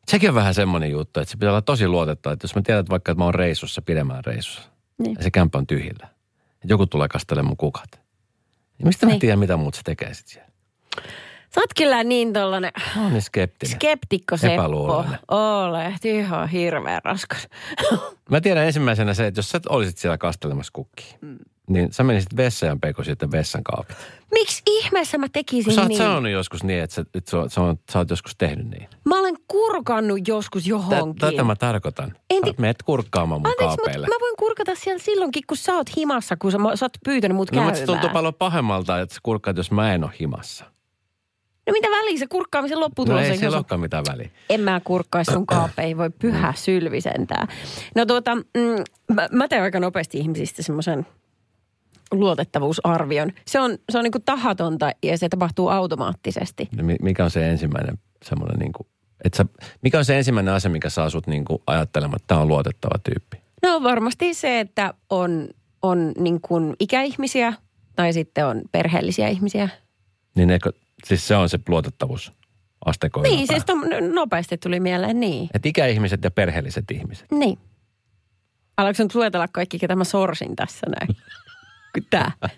Sekin 0.08 0.30
on 0.30 0.36
vähän 0.36 0.54
semmoinen 0.54 0.92
juttu, 0.92 1.20
että 1.20 1.32
se 1.32 1.38
pitää 1.38 1.50
olla 1.52 1.62
tosi 1.62 1.88
luotettava. 1.88 2.34
Että 2.34 2.44
jos 2.46 2.56
mä 2.56 2.62
tiedän 2.62 2.80
että 2.80 2.90
vaikka, 2.92 3.12
että 3.12 3.20
mä 3.20 3.26
oon 3.26 3.36
reissussa, 3.36 3.82
pidemmän 3.82 4.26
reissussa, 4.26 4.62
Niin. 4.98 5.16
ja 5.18 5.24
se 5.24 5.32
kämppä 5.32 5.58
on 5.58 5.68
tyhjillä, 5.68 6.08
että 6.54 6.68
joku 6.74 6.88
tulee 6.88 7.08
kastelemaan 7.08 7.48
mun 7.50 7.58
kukat. 7.58 8.02
Niin 8.78 8.88
mistä 8.88 9.06
mä 9.06 9.10
Niin. 9.10 9.20
tiedän, 9.20 9.40
mitä 9.40 9.58
muut 9.58 9.74
se 9.76 9.82
tekee 9.84 10.14
sitten 10.14 10.34
siellä? 10.34 10.50
Sä 11.56 11.62
oot 11.62 11.74
kyllä 11.78 12.04
niin 12.04 12.34
tollanen 12.34 12.72
Mä 12.96 13.02
oon 13.04 13.12
niin 13.14 13.22
skeptinen. 13.22 13.76
skeptikko 13.76 14.38
Seppo. 14.38 15.06
Olet 15.28 16.06
ihan 16.06 16.48
hirveän 16.50 17.02
raskas. 17.04 17.48
Mä 18.32 18.42
tiedän 18.42 18.66
ensimmäisenä 18.66 19.14
se, 19.14 19.28
että 19.28 19.38
jos 19.40 19.50
sä 19.50 19.60
olisit 19.70 19.98
siellä 19.98 20.18
kastelemassa 20.18 20.72
kukkia, 20.74 21.18
mm. 21.22 21.38
niin 21.70 21.94
sä 21.94 22.04
menisit 22.04 22.36
vessaan 22.38 22.70
ja 22.70 22.78
peikosit 22.82 23.20
vessan 23.32 23.64
kaapit. 23.64 23.98
Miksi 24.32 24.62
ihmeessä 24.66 25.18
mä 25.18 25.28
tekisin 25.34 25.64
Kun 25.66 25.74
sä 25.74 25.82
oot 25.82 25.88
niin? 25.88 25.98
sanonut 25.98 26.32
joskus 26.32 26.64
niin, 26.64 26.84
että, 26.84 26.94
sä, 26.96 27.02
että 27.14 27.32
sä, 27.32 27.38
sä, 27.48 27.62
oot- 27.62 27.92
sä 27.92 28.00
oot 28.00 28.10
joskus 28.10 28.36
tehnyt 28.38 28.68
niin. 28.70 28.90
Mä 29.06 29.20
olen 29.20 29.36
kurkannut 29.48 30.28
joskus 30.28 30.68
johonkin. 30.68 31.20
tätä 31.20 31.44
mä 31.44 31.56
tarkoitan. 31.56 32.14
En 32.30 32.42
Sä 32.48 32.54
meet 32.58 32.84
kurkkaamaan 32.84 33.42
mun 33.42 33.48
Anteeksi, 33.48 33.78
kaapeille. 33.78 34.08
mä 34.08 34.16
voin 34.22 34.36
kurkata 34.40 34.72
siellä 34.76 35.00
silloinkin, 35.00 35.44
kun 35.48 35.58
sä 35.58 35.74
oot 35.74 35.98
himassa, 35.98 36.36
kun 36.38 36.52
sä, 36.52 36.58
sä 36.76 36.86
oot 36.86 36.94
pyytänyt 37.06 37.36
mut 37.38 37.52
no, 37.52 37.56
mutta 37.62 37.72
käymään. 37.72 37.78
se 37.78 37.86
tuntuu 37.86 38.10
paljon 38.10 38.34
pahemmalta, 38.34 39.00
että 39.00 39.16
sä 39.16 39.20
kurkkaat, 39.24 39.58
jos 39.58 39.72
mä 39.72 39.94
en 39.94 40.04
ole 40.04 40.12
himassa. 40.20 40.66
No 41.68 41.72
mitä 41.74 41.88
väliä 41.88 42.18
se 42.20 42.28
kurkkaamisen 42.28 42.76
No 42.76 42.82
lopputulos? 42.82 43.20
ei 43.22 43.26
eikö 43.26 43.38
siellä 43.40 43.52
se- 43.56 43.58
olekaan 43.58 43.82
mitään 43.82 44.04
väliä. 44.12 44.30
En 44.50 44.62
mä 44.62 44.82
kurkkaisi 44.84 45.34
sun 45.34 45.46
kaapeihin, 45.48 45.98
voi 45.98 46.10
pyhä 46.10 46.54
sylvi 46.58 47.02
sentään. 47.02 47.48
No 47.96 48.06
tuota, 48.06 48.36
mm, 48.36 48.84
mä, 49.14 49.28
mä 49.32 49.48
teen 49.48 49.64
aika 49.64 49.80
nopeasti 49.80 50.18
ihmisistä 50.18 50.64
semmoisen 50.64 51.06
luotettavuusarvion. 52.12 53.32
Se 53.48 53.60
on, 53.60 53.78
se 53.90 53.98
on 53.98 54.04
niinku 54.04 54.20
tahatonta 54.20 54.92
ja 55.04 55.18
se 55.18 55.30
tapahtuu 55.30 55.68
automaattisesti. 55.68 56.70
No 56.78 56.84
mi- 56.84 56.96
Mikä 57.02 57.24
on 57.24 57.32
se 57.32 57.50
ensimmäinen 57.50 57.98
semmoinen 58.26 58.60
niin 58.60 58.74
kuin, 58.74 58.88
että 59.26 59.38
sä, 59.38 59.46
mikä 59.82 59.98
on 59.98 60.06
se 60.06 60.18
ensimmäinen 60.18 60.54
asia, 60.54 60.72
mikä 60.72 60.90
saa 60.90 61.10
sut 61.10 61.28
niin 61.28 61.46
kuin 61.46 61.62
ajattelemaan, 61.68 62.16
että 62.16 62.28
tämä 62.28 62.42
on 62.42 62.48
luotettava 62.48 63.00
tyyppi? 63.04 63.38
No 63.64 63.84
varmasti 63.84 64.34
se, 64.34 64.60
että 64.60 64.94
on, 65.10 65.50
on 65.82 66.12
niin 66.18 66.42
kuin 66.42 66.74
ikäihmisiä 66.80 67.54
tai 67.96 68.14
sitten 68.14 68.46
on 68.48 68.62
perheellisiä 68.72 69.28
ihmisiä. 69.28 69.70
Niin 70.36 70.50
eikö, 70.50 70.72
siis 71.06 71.28
se 71.28 71.36
on 71.36 71.50
se 71.50 71.60
luotettavuus 71.68 72.32
asteikoilla. 72.86 73.30
Niin, 73.30 73.48
siis 73.48 73.66
tom, 73.66 73.82
nopeasti 74.14 74.58
tuli 74.58 74.80
mieleen, 74.80 75.20
niin. 75.20 75.50
Että 75.54 75.70
ikäihmiset 75.70 76.24
ja 76.24 76.32
perheelliset 76.32 76.92
ihmiset. 76.92 77.32
Niin. 77.32 77.60
Alatko 78.78 79.04
nyt 79.04 79.16
luetella 79.16 79.48
kaikki, 79.48 79.80
ketä 79.80 79.96
mä 79.96 80.04
sorsin 80.04 80.56
tässä 80.56 80.88
näin? 81.00 81.18
Tää. 82.10 82.32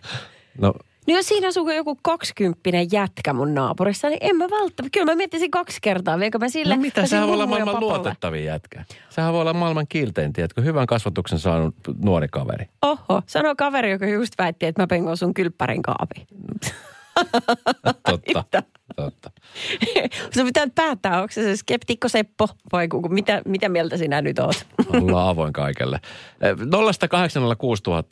No 0.57 0.73
No 1.07 1.13
jos 1.13 1.27
siinä 1.27 1.47
asuu 1.47 1.69
joku 1.69 1.97
kaksikymppinen 2.01 2.87
jätkä 2.91 3.33
mun 3.33 3.53
naapurissa, 3.53 4.09
niin 4.09 4.17
en 4.21 4.35
mä 4.35 4.43
välttämättä. 4.43 4.89
Kyllä 4.93 5.05
mä 5.05 5.15
miettisin 5.15 5.51
kaksi 5.51 5.77
kertaa, 5.81 6.19
vieläkö 6.19 6.37
mä 6.37 6.49
sille. 6.49 6.75
No 6.75 6.81
mitä, 6.81 7.05
sehän 7.05 7.27
voi 7.27 7.33
olla 7.33 7.47
maailman 7.47 7.73
papalle. 7.75 7.93
luotettavin 7.93 8.45
jätkä. 8.45 8.85
Sehän 9.09 9.33
voi 9.33 9.41
olla 9.41 9.53
maailman 9.53 9.85
kiltein, 9.89 10.33
tiedätkö, 10.33 10.61
hyvän 10.61 10.87
kasvatuksen 10.87 11.39
saanut 11.39 11.75
nuori 12.03 12.27
kaveri. 12.27 12.65
Oho, 12.81 13.21
sanoo 13.25 13.55
kaveri, 13.57 13.91
joka 13.91 14.05
just 14.05 14.33
väitti, 14.37 14.65
että 14.65 14.81
mä 14.81 14.87
pengon 14.87 15.17
sun 15.17 15.33
kylppärin 15.33 15.81
kaapi. 15.81 16.27
Totta, 17.83 18.63
totta. 18.95 19.31
Sun 20.33 20.45
pitää 20.45 20.67
päättää, 20.75 21.21
onko 21.21 21.31
se 21.31 21.43
se 21.43 21.55
skeptikko 21.55 22.09
Seppo 22.09 22.47
vai 22.71 22.87
kuku, 22.87 23.09
mitä, 23.09 23.41
mitä 23.45 23.69
mieltä 23.69 23.97
sinä 23.97 24.21
nyt 24.21 24.39
oot? 24.39 24.67
Ollaan 24.93 25.29
avoin 25.29 25.53
kaikelle. 25.53 25.99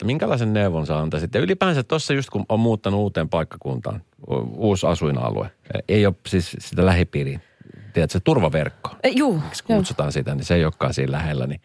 0806000, 0.02 0.04
minkälaisen 0.04 0.52
neuvon 0.52 0.86
sä 0.86 0.98
antaisit? 0.98 1.34
Ja 1.34 1.40
ylipäänsä 1.40 1.82
tuossa 1.82 2.14
just 2.14 2.30
kun 2.30 2.44
on 2.48 2.60
muuttanut 2.60 3.00
uuteen 3.00 3.28
paikkakuntaan, 3.28 4.02
uusi 4.56 4.86
asuinalue, 4.86 5.50
ei 5.88 6.06
ole 6.06 6.14
siis 6.26 6.56
sitä 6.58 6.86
lähipiiriä, 6.86 7.40
tiedätkö, 7.92 8.12
se 8.12 8.20
turvaverkko, 8.20 8.90
Eh, 9.02 9.16
Juu, 9.16 9.38
miksi 9.38 9.64
kutsutaan 9.64 10.12
sitä, 10.12 10.34
niin 10.34 10.44
se 10.44 10.54
ei 10.54 10.64
olekaan 10.64 10.94
siinä 10.94 11.12
lähellä, 11.12 11.46
niin 11.46 11.60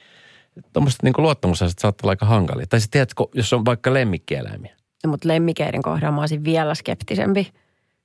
tuommoiset 0.74 1.04
niin 1.04 1.14
luottamusasiat 1.18 1.80
saattaa 1.80 2.06
olla 2.06 2.12
aika 2.12 2.26
hankalia. 2.26 2.68
Tai 2.68 2.80
sitten 2.80 2.92
tiedätkö, 2.92 3.24
jos 3.34 3.54
on 3.54 3.66
vaikka 3.66 3.94
lemmikkieläimiä. 3.94 4.79
Mutta 5.08 5.28
lemmikeiden 5.28 5.82
kohdalla 5.82 6.16
mä 6.16 6.22
olisin 6.22 6.44
vielä 6.44 6.76
skeptisempi. 6.76 7.52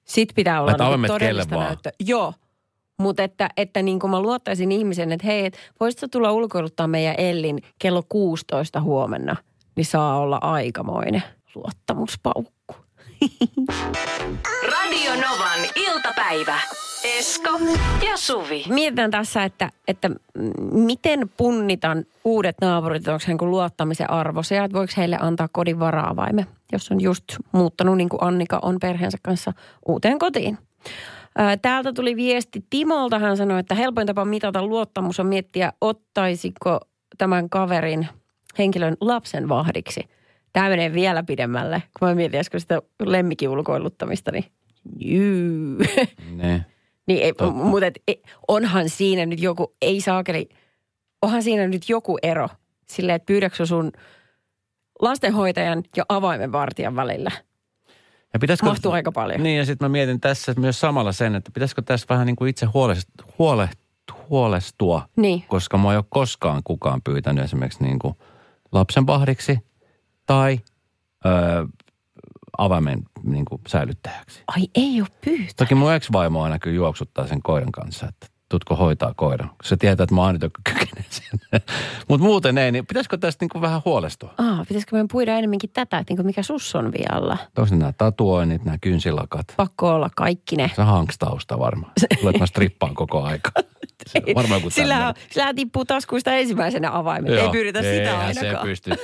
Sitten 0.04 0.34
pitää 0.34 0.60
olla 0.60 0.74
kelle 0.74 1.06
todellista 1.08 1.56
näyttöä. 1.56 1.92
Joo, 2.00 2.34
mutta 2.98 3.22
että, 3.22 3.50
että 3.56 3.82
niin 3.82 3.98
kuin 3.98 4.10
mä 4.10 4.20
luottaisin 4.20 4.72
ihmisen, 4.72 5.12
että 5.12 5.26
hei, 5.26 5.46
et 5.46 5.58
voisitko 5.80 6.08
tulla 6.08 6.32
ulkoiluttaa 6.32 6.86
meidän 6.86 7.14
Ellin 7.18 7.62
kello 7.78 8.02
16 8.08 8.80
huomenna, 8.80 9.36
niin 9.76 9.84
saa 9.86 10.18
olla 10.18 10.38
aikamoinen 10.42 11.22
luottamuspaukku. 11.54 12.76
Radio 14.72 15.12
Novan 15.14 15.60
iltapäivä. 15.76 16.60
Esko 17.04 17.50
ja 18.10 18.16
Suvi. 18.16 18.64
Mietitään 18.68 19.10
tässä, 19.10 19.44
että, 19.44 19.70
että 19.88 20.10
miten 20.72 21.30
punnitan 21.36 22.04
uudet 22.24 22.56
naapurit, 22.60 23.08
onko 23.08 23.24
he 23.28 23.34
niin 23.34 23.50
luottamisen 23.50 24.10
arvoisia, 24.10 24.64
että 24.64 24.78
voiko 24.78 24.92
heille 24.96 25.18
antaa 25.20 25.48
kodin 25.52 25.78
varaavaimme, 25.78 26.46
jos 26.72 26.90
on 26.90 27.00
just 27.00 27.24
muuttanut 27.52 27.96
niin 27.96 28.08
kuin 28.08 28.22
Annika 28.22 28.58
on 28.62 28.76
perheensä 28.80 29.18
kanssa 29.22 29.52
uuteen 29.88 30.18
kotiin. 30.18 30.58
Ää, 31.38 31.56
Täältä 31.56 31.92
tuli 31.92 32.16
viesti 32.16 32.64
Timolta, 32.70 33.18
hän 33.18 33.36
sanoi, 33.36 33.60
että 33.60 33.74
helpoin 33.74 34.06
tapa 34.06 34.24
mitata 34.24 34.66
luottamus 34.66 35.20
on 35.20 35.26
miettiä, 35.26 35.72
ottaisiko 35.80 36.80
tämän 37.18 37.50
kaverin 37.50 38.08
henkilön 38.58 38.96
lapsen 39.00 39.48
vahdiksi. 39.48 40.00
Tämä 40.52 40.68
menee 40.68 40.92
vielä 40.92 41.22
pidemmälle, 41.22 41.82
kun 41.98 42.08
mä 42.08 42.14
mietin 42.14 42.40
äsken 42.40 42.60
sitä 42.60 42.82
lemmikin 43.04 43.48
ulkoiluttamista, 43.48 44.32
niin 44.32 44.44
jyy. 45.00 45.78
Ne. 46.36 46.64
Niin, 47.06 47.22
ei, 47.22 47.32
Totta. 47.32 47.52
mutta 47.54 47.86
et, 47.86 47.98
ei- 48.08 48.22
onhan 48.48 48.88
siinä 48.88 49.26
nyt 49.26 49.40
joku, 49.40 49.74
ei 49.82 50.00
saakeli, 50.00 50.48
onhan 51.22 51.42
siinä 51.42 51.66
nyt 51.66 51.88
joku 51.88 52.18
ero 52.22 52.48
silleen, 52.88 53.16
että 53.16 53.26
pyydätkö 53.26 53.66
sun 53.66 53.92
lastenhoitajan 55.00 55.82
ja 55.96 56.04
avaimen 56.08 56.52
vartijan 56.52 56.96
välillä. 56.96 57.30
Ja 58.32 58.38
pitäisikö, 58.40 58.66
Mahtuu 58.66 58.92
aika 58.92 59.12
paljon. 59.12 59.42
Niin, 59.42 59.58
ja 59.58 59.64
sitten 59.64 59.84
mä 59.84 59.88
mietin 59.92 60.20
tässä 60.20 60.54
myös 60.58 60.80
samalla 60.80 61.12
sen, 61.12 61.34
että 61.34 61.50
pitäisikö 61.54 61.82
tässä 61.82 62.06
vähän 62.08 62.26
niin 62.26 62.36
kuin 62.36 62.48
itse 62.50 62.66
huolest, 62.66 63.08
huole, 63.38 63.68
huolestua, 64.30 65.08
Niin. 65.16 65.44
koska 65.48 65.78
mä 65.78 65.90
ei 65.90 65.96
ole 65.96 66.04
koskaan 66.08 66.60
kukaan 66.64 67.02
pyytänyt 67.02 67.44
esimerkiksi 67.44 67.84
niin 67.84 67.98
kuin 67.98 68.14
lapsen 68.72 69.06
vahdiksi 69.06 69.58
tai 70.26 70.58
öö, 71.26 71.64
avaimen 72.58 73.02
niin 73.22 73.44
kuin 73.44 73.60
säilyttäjäksi. 73.68 74.42
Ai 74.46 74.62
ei 74.74 75.00
ole 75.00 75.08
pyytä. 75.24 75.52
Toki 75.56 75.74
mun 75.74 75.92
ex-vaimo 75.94 76.42
aina 76.42 76.58
kyllä 76.58 76.76
juoksuttaa 76.76 77.26
sen 77.26 77.42
koiran 77.42 77.72
kanssa, 77.72 78.06
että 78.08 78.26
tutko 78.48 78.76
hoitaa 78.76 79.14
koiran. 79.16 79.50
Se 79.64 79.76
tietää, 79.76 80.04
että 80.04 80.14
mä 80.14 80.20
oon 80.20 80.38
joka 80.42 80.60
kykenee 80.64 81.04
sen. 81.10 81.40
Mutta 82.08 82.24
muuten 82.24 82.58
ei, 82.58 82.72
niin 82.72 82.86
pitäisikö 82.86 83.16
tästä 83.18 83.42
niin 83.44 83.48
kuin 83.48 83.62
vähän 83.62 83.82
huolestua? 83.84 84.34
Aa, 84.38 84.64
pitäisikö 84.68 84.96
meidän 84.96 85.08
puida 85.12 85.38
enemmänkin 85.38 85.70
tätä, 85.70 85.98
että 85.98 86.10
niinku 86.12 86.22
mikä 86.22 86.42
sus 86.42 86.74
on 86.76 86.92
vialla? 86.92 87.38
Ne 87.70 87.76
nämä 87.76 87.92
tatuoinnit, 87.92 88.64
nämä 88.64 88.78
kynsilakat? 88.80 89.46
Pakko 89.56 89.88
olla 89.94 90.10
kaikki 90.16 90.56
ne. 90.56 90.70
Se 90.74 90.80
on 90.80 90.86
hankstausta 90.86 91.58
varmaan. 91.58 91.92
Tulet 92.20 92.38
mä 92.38 92.46
strippaan 92.46 92.94
koko 92.94 93.22
aika. 93.22 93.50
Se 94.06 94.22
on 94.28 94.34
varmaan 94.34 94.60
joku 94.60 94.70
Sillä, 94.70 95.14
sillä 95.30 95.54
tippuu 95.54 95.84
taskuista 95.84 96.32
ensimmäisenä 96.32 96.98
avaimet. 96.98 97.32
ei 97.32 97.48
pyydetä 97.48 97.82
sitä 97.82 98.10
eihän 98.10 98.34
se 98.34 98.40
ainakaan. 98.40 98.66
pysty. 98.66 98.90
0806000 98.90 98.96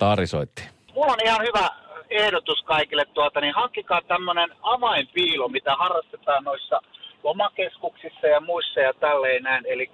Ari 0.00 0.26
soitti. 0.26 0.62
Mulla 1.00 1.12
on 1.12 1.26
ihan 1.26 1.46
hyvä 1.48 1.68
ehdotus 2.10 2.62
kaikille. 2.62 3.04
Tuota, 3.04 3.40
niin 3.40 3.54
hankkikaa 3.54 4.00
tämmöinen 4.08 4.50
avainpiilo, 4.62 5.48
mitä 5.48 5.74
harrastetaan 5.76 6.44
noissa 6.44 6.80
lomakeskuksissa 7.22 8.26
ja 8.26 8.40
muissa 8.40 8.80
ja 8.80 8.92
tälleen 9.00 9.42
näin. 9.42 9.64
Eli 9.66 9.90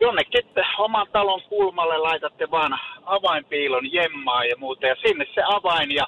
jonnekin 0.00 0.46
te 0.54 0.62
oman 0.78 1.06
talon 1.12 1.42
kulmalle 1.48 1.98
laitatte 1.98 2.50
vaan 2.50 2.78
avainpiilon 3.02 3.92
jemmaa 3.92 4.44
ja 4.44 4.56
muuta. 4.56 4.86
Ja 4.86 4.96
sinne 5.06 5.26
se 5.34 5.42
avain 5.56 5.90
ja 5.90 6.06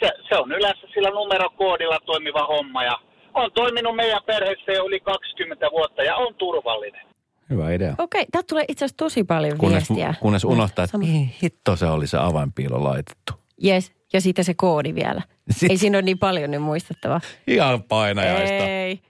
se, 0.00 0.08
se 0.28 0.34
on 0.38 0.52
yleensä 0.52 0.86
sillä 0.94 1.10
numerokoodilla 1.10 1.98
toimiva 2.06 2.46
homma. 2.46 2.84
Ja 2.84 2.96
on 3.34 3.52
toiminut 3.52 3.96
meidän 3.96 4.22
perheessä 4.26 4.72
jo 4.72 4.86
yli 4.86 5.00
20 5.00 5.70
vuotta 5.70 6.02
ja 6.02 6.16
on 6.16 6.34
turvallinen. 6.34 7.02
Hyvä 7.50 7.72
idea. 7.72 7.94
Okei, 7.98 8.26
täältä 8.32 8.46
tulee 8.48 8.64
itse 8.68 8.84
asiassa 8.84 8.96
tosi 8.96 9.24
paljon 9.24 9.58
Kunnes, 9.58 9.90
viestiä. 9.90 10.14
kunnes 10.20 10.44
unohtaa, 10.44 10.84
että 10.84 10.98
mihin 10.98 11.34
hitto 11.42 11.76
se 11.76 11.86
oli 11.86 12.06
se 12.06 12.18
avainpiilo 12.18 12.84
laitettu. 12.84 13.39
Yes, 13.64 13.92
ja 14.12 14.20
sitten 14.20 14.44
se 14.44 14.54
koodi 14.54 14.94
vielä. 14.94 15.22
Sit- 15.50 15.70
Ei 15.70 15.76
siinä 15.76 15.98
ole 15.98 16.02
niin 16.02 16.18
paljon 16.18 16.50
niin 16.50 16.62
muistettavaa. 16.62 17.20
Ihan 17.46 17.82
painajaista. 17.82 18.54
Ei, 18.54 19.00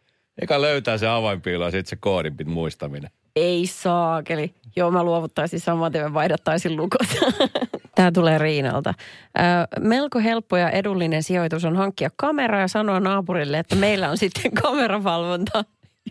Eka 0.42 0.60
löytää 0.60 0.98
se 0.98 1.08
avainpiilo 1.08 1.64
ja 1.64 1.70
sitten 1.70 1.90
se 1.90 1.96
koodin 1.96 2.36
pit 2.36 2.46
muistaminen. 2.46 3.10
ei 3.36 3.66
saakeli. 3.66 4.54
Joo, 4.76 4.90
mä 4.90 5.02
luovuttaisin 5.04 5.60
saman 5.60 5.92
tien, 5.92 6.14
vaihdattaisin 6.14 6.76
lukot. 6.76 7.06
Tämä 7.94 8.12
tulee 8.12 8.38
Riinalta. 8.38 8.94
Ö, 9.38 9.42
melko 9.80 10.18
helppo 10.18 10.56
ja 10.56 10.70
edullinen 10.70 11.22
sijoitus 11.22 11.64
on 11.64 11.76
hankkia 11.76 12.10
kamera 12.16 12.60
ja 12.60 12.68
sanoa 12.68 13.00
naapurille, 13.00 13.58
että 13.58 13.76
meillä 13.76 14.10
on 14.10 14.18
sitten 14.18 14.52
kameravalvonta 14.62 15.64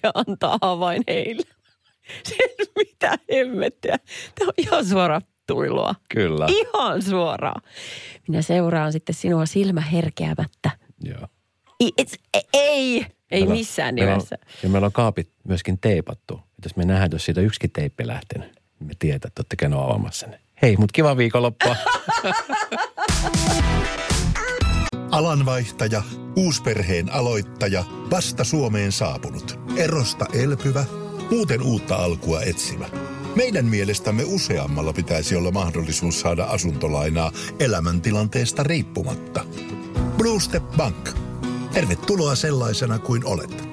ja 0.04 0.12
antaa 0.14 0.58
avain 0.62 1.04
heille. 1.08 1.44
Siis 2.28 2.72
mitä 2.76 3.18
hemmettiä. 3.34 3.98
Tämä 4.40 4.48
on 4.48 4.54
ihan 4.58 4.86
suora 4.86 5.22
tuilua. 5.54 5.96
Kyllä. 6.10 6.46
Ihan 6.50 7.02
suoraan. 7.02 7.62
Minä 8.28 8.42
seuraan 8.42 8.92
sitten 8.92 9.16
sinua 9.16 9.46
silmä 9.46 9.82
herkeämättä. 9.82 10.72
Joo. 11.04 11.28
I, 11.84 11.92
et, 11.98 12.18
ei, 12.54 12.96
ei 12.96 13.06
Meillä 13.32 13.52
on- 13.52 13.58
missään 13.58 13.96
meillä 13.96 14.12
on- 14.12 14.18
nimessä. 14.18 14.38
Ja 14.64 14.70
meillä 14.70 14.86
on 14.86 14.92
kaapit 14.92 15.30
myöskin 15.48 15.80
teipattu. 15.80 16.34
Et 16.36 16.66
jos 16.66 16.76
me 16.76 16.86
nähdään, 16.86 17.06
että 17.06 17.16
jos 17.16 17.26
siitä 17.26 17.42
yksikin 17.42 17.72
teippi 17.72 18.08
lähtenyt, 18.08 18.48
niin 18.80 18.88
me 18.88 18.94
tietää, 19.00 19.28
että 19.28 19.40
olette 19.42 19.56
käynyt 19.56 19.80
avaamassa 19.80 20.28
ne. 20.28 20.40
Hei, 20.62 20.78
mut 20.78 20.92
kiva 20.92 21.18
viikonloppua. 21.18 21.76
Alanvaihtaja, 25.12 26.04
uusperheen 26.36 27.14
aloittaja, 27.14 27.84
vasta 28.12 28.44
Suomeen 28.44 28.92
saapunut, 28.92 29.60
erosta 29.78 30.26
elpyvä, 30.34 30.86
muuten 31.32 31.62
uutta 31.62 31.96
alkua 31.96 32.42
etsimä. 32.42 32.86
Meidän 33.36 33.66
mielestämme 33.66 34.24
useammalla 34.26 34.94
pitäisi 34.94 35.36
olla 35.36 35.52
mahdollisuus 35.52 36.22
saada 36.22 36.44
asuntolainaa 36.44 37.32
elämäntilanteesta 37.60 38.64
riippumatta. 38.64 39.46
Blue 40.18 40.40
Step 40.40 40.64
Bank. 40.78 41.10
Tervetuloa 41.74 42.36
sellaisena 42.36 43.00
kuin 43.00 43.26
olet. 43.26 43.68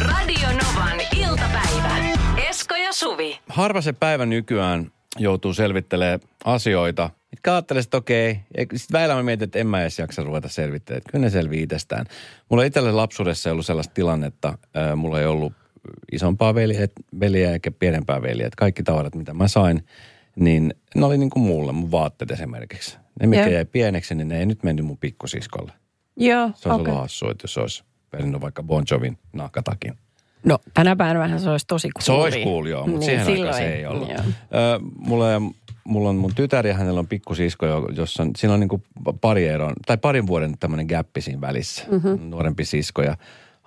Radio 0.00 0.48
Novan 0.48 1.00
iltapäivä. 1.16 2.14
Esko 2.48 2.74
ja 2.74 2.92
Suvi. 2.92 3.38
Harva 3.48 3.80
se 3.80 3.92
päivä 3.92 4.26
nykyään 4.26 4.92
joutuu 5.18 5.54
selvittelemään 5.54 6.20
asioita, 6.44 7.10
mitkä 7.30 7.52
ajattelee, 7.52 7.80
että 7.80 7.96
okei, 7.96 8.40
sitten 8.58 8.92
väillä 8.92 9.14
mä 9.14 9.22
mietin, 9.22 9.44
että 9.44 9.58
en 9.58 9.66
mä 9.66 9.80
edes 9.80 9.98
jaksa 9.98 10.22
ruveta 10.22 10.48
selvittelemään, 10.48 10.98
että 10.98 11.12
kyllä 11.12 11.24
ne 11.24 11.30
selvii 11.30 11.62
itsestään. 11.62 12.06
Mulla 12.48 12.64
itsellä 12.64 12.96
lapsuudessa 12.96 13.48
ei 13.48 13.52
ollut 13.52 13.66
sellaista 13.66 13.94
tilannetta, 13.94 14.58
mulla 14.96 15.20
ei 15.20 15.26
ollut 15.26 15.52
isompaa 16.12 16.54
veljeä, 16.54 16.88
veljeä 17.20 17.52
eikä 17.52 17.70
pienempää 17.70 18.22
veljeä. 18.22 18.46
Että 18.46 18.56
Kaikki 18.56 18.82
tavarat, 18.82 19.14
mitä 19.14 19.34
mä 19.34 19.48
sain, 19.48 19.84
niin 20.36 20.74
ne 20.94 21.04
oli 21.06 21.18
niin 21.18 21.30
kuin 21.30 21.42
mulle, 21.42 21.72
mun 21.72 21.90
vaatteet 21.90 22.30
esimerkiksi. 22.30 22.96
Ne, 23.20 23.26
mitkä 23.26 23.44
Joo. 23.46 23.54
jäi 23.54 23.64
pieneksi, 23.64 24.14
niin 24.14 24.28
ne 24.28 24.38
ei 24.38 24.46
nyt 24.46 24.62
mennyt 24.62 24.86
mun 24.86 24.98
pikkusiskolle. 24.98 25.72
Joo, 26.16 26.50
Se 26.54 26.68
olisi 26.68 26.80
okei. 26.82 26.90
ollut 26.92 27.02
hassua, 27.02 27.30
että 27.30 27.44
jos 27.44 27.58
olisi 27.58 27.84
perinnyt 28.10 28.40
vaikka 28.40 28.62
Bon 28.62 28.84
Jovin 28.90 29.18
nahkatakin. 29.32 29.94
No 30.44 30.58
tänä 30.74 30.96
päivänä 30.96 31.38
se 31.38 31.50
olisi 31.50 31.66
tosi 31.66 31.88
Se 32.00 32.06
cool. 32.12 32.22
olisi 32.22 32.44
cool, 32.44 32.66
joo, 32.66 32.86
mutta 32.86 33.04
siihen 33.06 33.26
aikaan 33.26 33.54
se 33.54 33.74
ei 33.74 33.86
ollut. 33.86 34.08
Joo. 34.08 34.18
Ö, 34.18 34.80
mulla, 34.96 35.30
ja, 35.30 35.40
mulla 35.84 36.08
on 36.08 36.16
mun 36.16 36.34
tytär 36.34 36.66
ja 36.66 36.74
hänellä 36.74 37.00
on 37.00 37.06
pikkusisko, 37.08 37.66
jo- 37.66 37.88
jossa 37.96 38.22
on, 38.22 38.30
siinä 38.36 38.54
on 38.54 38.60
niin 38.60 38.68
kuin 38.68 38.82
pari 39.20 39.46
eron, 39.48 39.72
tai 39.86 39.96
parin 39.96 40.26
vuoden 40.26 40.58
tämmöinen 40.60 40.86
gäppi 40.86 41.20
siinä 41.20 41.40
välissä. 41.40 41.84
Mm-hmm. 41.90 42.30
Nuorempi 42.30 42.64
sisko 42.64 43.02
ja 43.02 43.16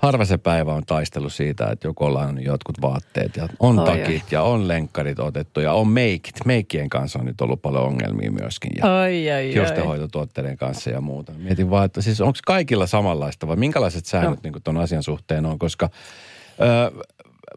harva 0.02 0.26
se 0.26 0.38
päivä 0.38 0.74
on 0.74 0.84
taistellut 0.86 1.34
siitä, 1.34 1.68
että 1.72 1.88
joku 1.88 2.06
on 2.06 2.44
jotkut 2.44 2.82
vaatteet 2.82 3.38
ja 3.38 3.48
on 3.60 3.80
Oi, 3.80 3.86
takit 3.86 4.24
oi. 4.24 4.28
ja 4.32 4.44
on 4.44 4.68
lenkkarit 4.68 5.20
otettu 5.20 5.60
ja 5.60 5.74
on 5.74 5.88
meikit. 5.88 6.36
Meikkien 6.46 6.90
kanssa 6.90 7.20
on 7.20 7.26
nyt 7.26 7.42
ollut 7.42 7.62
paljon 7.62 7.84
ongelmia 7.84 8.32
myöskin. 8.32 8.72
Ja 8.78 9.02
ai, 9.02 9.32
ai. 9.32 9.54
hiustenhoitotuotteiden 9.54 10.58
kanssa 10.58 10.90
ja 10.90 11.02
muuta. 11.02 11.32
Mietin 11.32 11.70
vaan, 11.70 11.86
että 11.86 12.02
siis 12.02 12.22
onko 12.22 12.40
kaikilla 12.46 12.88
samanlaista 12.88 13.48
vai 13.48 13.56
minkälaiset 13.56 14.06
säännöt 14.06 14.44
No. 14.44 14.50
niin 14.52 14.64
tuon 14.64 14.78
asian 14.78 15.04
suhteen 15.04 15.46
on, 15.46 15.60
koska 15.60 15.90
ö, 16.62 17.04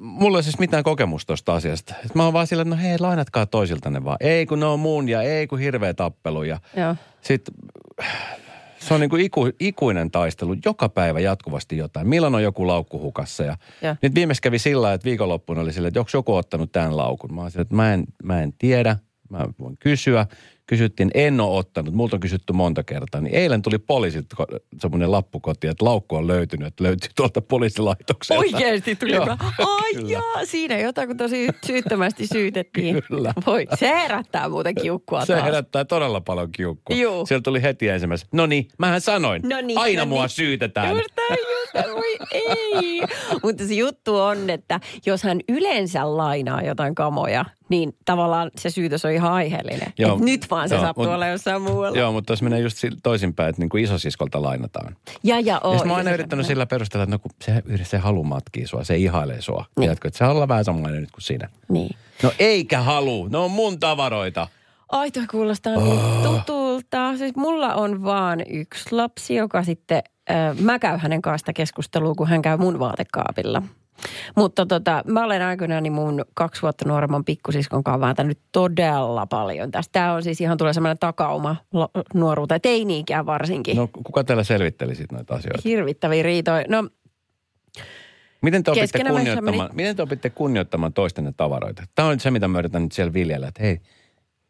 mulla 0.00 0.38
ei 0.38 0.42
siis 0.42 0.58
mitään 0.58 0.84
kokemusta 0.84 1.26
tuosta 1.26 1.54
asiasta. 1.54 1.94
Et 2.04 2.14
mä 2.14 2.24
oon 2.24 2.32
vaan 2.32 2.46
sillä, 2.46 2.62
että 2.62 2.74
no 2.74 2.80
hei, 2.82 2.98
lainatkaa 2.98 3.46
toisiltanne 3.46 4.04
vaan. 4.04 4.16
Ei 4.20 4.46
kun 4.46 4.60
ne 4.60 4.66
on 4.66 4.80
mun 4.80 5.08
ja 5.08 5.22
ei 5.22 5.46
kun 5.46 5.58
hirveä 5.58 5.94
tappelu. 5.94 6.42
Ja 6.42 6.58
Joo. 6.76 6.96
sitten 7.20 7.54
se 8.78 8.95
on 8.95 9.00
niin 9.00 9.11
kuin 9.11 9.23
iku, 9.23 9.50
ikuinen 9.61 10.11
taistelu. 10.11 10.57
Joka 10.64 10.88
päivä 10.88 11.21
jatkuvasti 11.21 11.76
jotain. 11.76 12.09
Milloin 12.09 12.35
on 12.35 12.43
joku 12.43 12.66
laukku 12.66 13.00
hukassa? 13.00 13.45
Ja, 13.45 13.57
Ja. 13.83 13.97
nyt 14.02 14.14
viimeksi 14.14 14.43
kävi 14.43 14.59
sillä 14.59 14.93
että 14.93 15.04
viikonloppuna 15.04 15.61
oli 15.61 15.73
sillä, 15.73 15.88
että 15.88 16.00
onko 16.00 16.11
joku 16.14 16.35
ottanut 16.35 16.73
tämän 16.73 16.97
laukun. 16.97 17.35
Mä 17.35 17.50
sillä, 17.50 17.62
että 17.62 17.75
mä 17.75 17.95
en, 17.95 18.04
mä 18.23 18.43
en 18.43 18.52
tiedä. 18.59 18.97
Mä 19.31 19.38
voin 19.61 19.76
kysyä. 19.78 20.26
Kysyttiin, 20.66 21.11
en 21.14 21.40
ole 21.40 21.59
ottanut. 21.59 21.94
Multa 21.94 22.16
on 22.16 22.21
kysytty 22.21 22.52
monta 22.52 22.83
kertaa. 22.85 23.21
Niin 23.21 23.35
eilen 23.35 23.62
tuli 23.62 23.78
poliisilta 23.78 24.37
ko- 24.42 24.59
semmoinen 24.80 25.12
lappu 25.12 25.40
kotiin, 25.40 25.71
että 25.71 25.85
laukku 25.85 26.16
on 26.16 26.26
löytynyt, 26.26 26.68
että 26.68 26.85
löytyy 26.85 27.11
tuolta 27.16 27.40
poliisilaitokselta. 27.40 28.40
Oikeasti 28.40 28.97
tuli 28.97 29.12
Joo. 29.14 29.26
Ai 29.59 30.11
jaa, 30.12 30.44
siinä 30.44 30.78
jotain, 30.78 31.09
kun 31.09 31.16
tosi 31.16 31.49
syyttömästi 31.66 32.26
syytettiin. 32.26 33.02
Kyllä. 33.09 33.33
Voi, 33.47 33.66
se 33.78 33.87
herättää 33.88 34.49
muuten 34.49 34.75
kiukkua 34.75 35.25
Se 35.26 35.33
taas. 35.33 35.44
herättää 35.44 35.85
todella 35.85 36.21
paljon 36.21 36.52
kiukkua. 36.52 36.97
Juu. 36.97 37.26
Sieltä 37.26 37.42
tuli 37.42 37.62
heti 37.62 37.88
ensimmäisenä. 37.88 38.28
No 38.33 38.47
niin, 38.47 38.68
mähän 38.78 39.00
sanoin. 39.00 39.42
No 39.44 39.61
niin, 39.61 39.78
Aina 39.78 40.02
no 40.02 40.06
mua 40.06 40.23
niin. 40.23 40.28
syytetään. 40.30 40.90
Just 40.97 41.09
just. 41.30 41.88
Voi 41.92 42.16
ei. 42.33 43.02
Mutta 43.42 43.66
se 43.66 43.75
juttu 43.75 44.16
on, 44.16 44.50
että 44.50 44.80
jos 45.06 45.23
hän 45.23 45.40
yleensä 45.49 46.16
lainaa 46.16 46.62
jotain 46.62 46.94
kamoja, 46.94 47.44
niin 47.68 47.97
tavallaan 48.04 48.50
se 48.59 48.71
syytös 48.71 49.04
on 49.04 49.11
ihan 49.11 49.33
aiheellinen. 49.33 49.92
Joo, 49.99 50.16
Et 50.16 50.23
nyt 50.23 50.50
vaan 50.50 50.68
se 50.68 50.75
joo, 50.75 50.85
sattuu 50.85 51.04
mut- 51.04 51.14
olla 51.14 51.26
jossain 51.26 51.62
muualla. 51.62 51.99
Joo, 51.99 52.12
mutta 52.12 52.26
tuossa 52.26 52.44
menee 52.44 52.61
just 52.61 52.78
toisinpäin, 53.02 53.49
että 53.49 53.62
niin 53.62 53.68
kuin 53.68 53.85
isosiskolta 53.85 54.42
lainataan. 54.42 54.97
Ja, 55.23 55.40
ja, 55.40 55.61
Oh, 55.64 55.66
oo, 55.66 55.73
ja 55.73 55.78
sit 55.78 55.87
mä 55.87 55.92
oon 55.92 55.99
aina 55.99 56.11
yrittänyt 56.12 56.47
sillä 56.47 56.66
perusteella, 56.66 57.02
että 57.04 57.14
no 57.14 57.18
kun 57.18 57.30
se, 57.44 57.62
se 57.85 57.99
halu 57.99 58.25
matkii 58.25 58.66
sua, 58.66 58.85
se 58.85 58.97
ihailee 58.97 59.40
sua. 59.40 59.64
Niin. 59.78 59.88
Jatko, 59.88 60.09
että 60.09 60.18
se 60.18 60.25
olla 60.25 60.49
vähän 60.49 60.64
samanlainen 60.64 61.00
nyt 61.00 61.11
kuin 61.12 61.23
sinä. 61.23 61.49
Niin. 61.68 61.97
No 62.23 62.33
eikä 62.38 62.80
halu, 62.80 63.28
ne 63.28 63.38
on 63.38 63.50
mun 63.50 63.80
tavaroita. 63.80 64.49
Ai 64.88 65.11
toi 65.11 65.26
kuulostaa 65.30 65.76
niin 65.76 66.00
tutulta. 66.23 67.16
Siis 67.16 67.37
mulla 67.37 67.75
on 67.75 68.04
vaan 68.04 68.40
yksi 68.50 68.92
lapsi, 68.94 69.35
joka 69.35 69.62
sitten, 69.64 70.02
äh, 70.30 70.56
mä 70.61 70.78
käyn 70.78 71.00
hänen 71.00 71.23
kanssa 71.23 71.38
sitä 71.42 71.52
keskustelua, 71.52 72.14
kun 72.14 72.28
hän 72.28 72.42
käy 72.42 72.56
mun 72.56 72.78
vaatekaapilla. 72.78 73.62
Mutta 74.36 74.66
tota, 74.66 75.02
mä 75.06 75.24
olen 75.24 75.42
aikoinaan 75.42 75.82
niin 75.82 75.92
mun 75.92 76.24
kaksi 76.34 76.62
vuotta 76.62 76.88
nuoremman 76.88 77.24
pikkusiskon 77.24 77.84
kanssa 77.84 78.00
vääntänyt 78.00 78.38
todella 78.52 79.26
paljon 79.26 79.70
tästä. 79.70 79.92
Tämä 79.92 80.12
on 80.12 80.22
siis 80.22 80.40
ihan 80.40 80.56
tulee 80.58 80.72
semmoinen 80.72 80.98
takauma 80.98 81.56
nuoruuteen, 82.14 82.60
teini-ikään 82.60 83.26
varsinkin. 83.26 83.76
No. 83.76 83.88
Kuka 84.04 84.24
teillä 84.24 84.44
selvitteli 84.44 84.94
sit 84.94 85.12
noita 85.12 85.34
asioita? 85.34 85.62
Hirvittäviä 85.64 86.22
riitoja. 86.22 86.64
No 86.68 86.88
Miten 88.42 88.62
te, 88.62 88.70
opitte 88.70 89.04
kunnioittamaan, 89.04 89.56
meni- 89.56 89.74
miten 89.74 89.96
te 89.96 90.02
opitte 90.02 90.30
kunnioittamaan 90.30 90.92
toistenne 90.92 91.32
tavaroita? 91.36 91.82
Tämä 91.95 92.08
on 92.08 92.21
se, 92.21 92.30
mitä 92.30 92.49
mä 92.49 92.58
yritän 92.58 92.82
nyt 92.82 92.92
siellä 92.92 93.12
viljellä, 93.12 93.49
että 93.49 93.62
hei, 93.62 93.80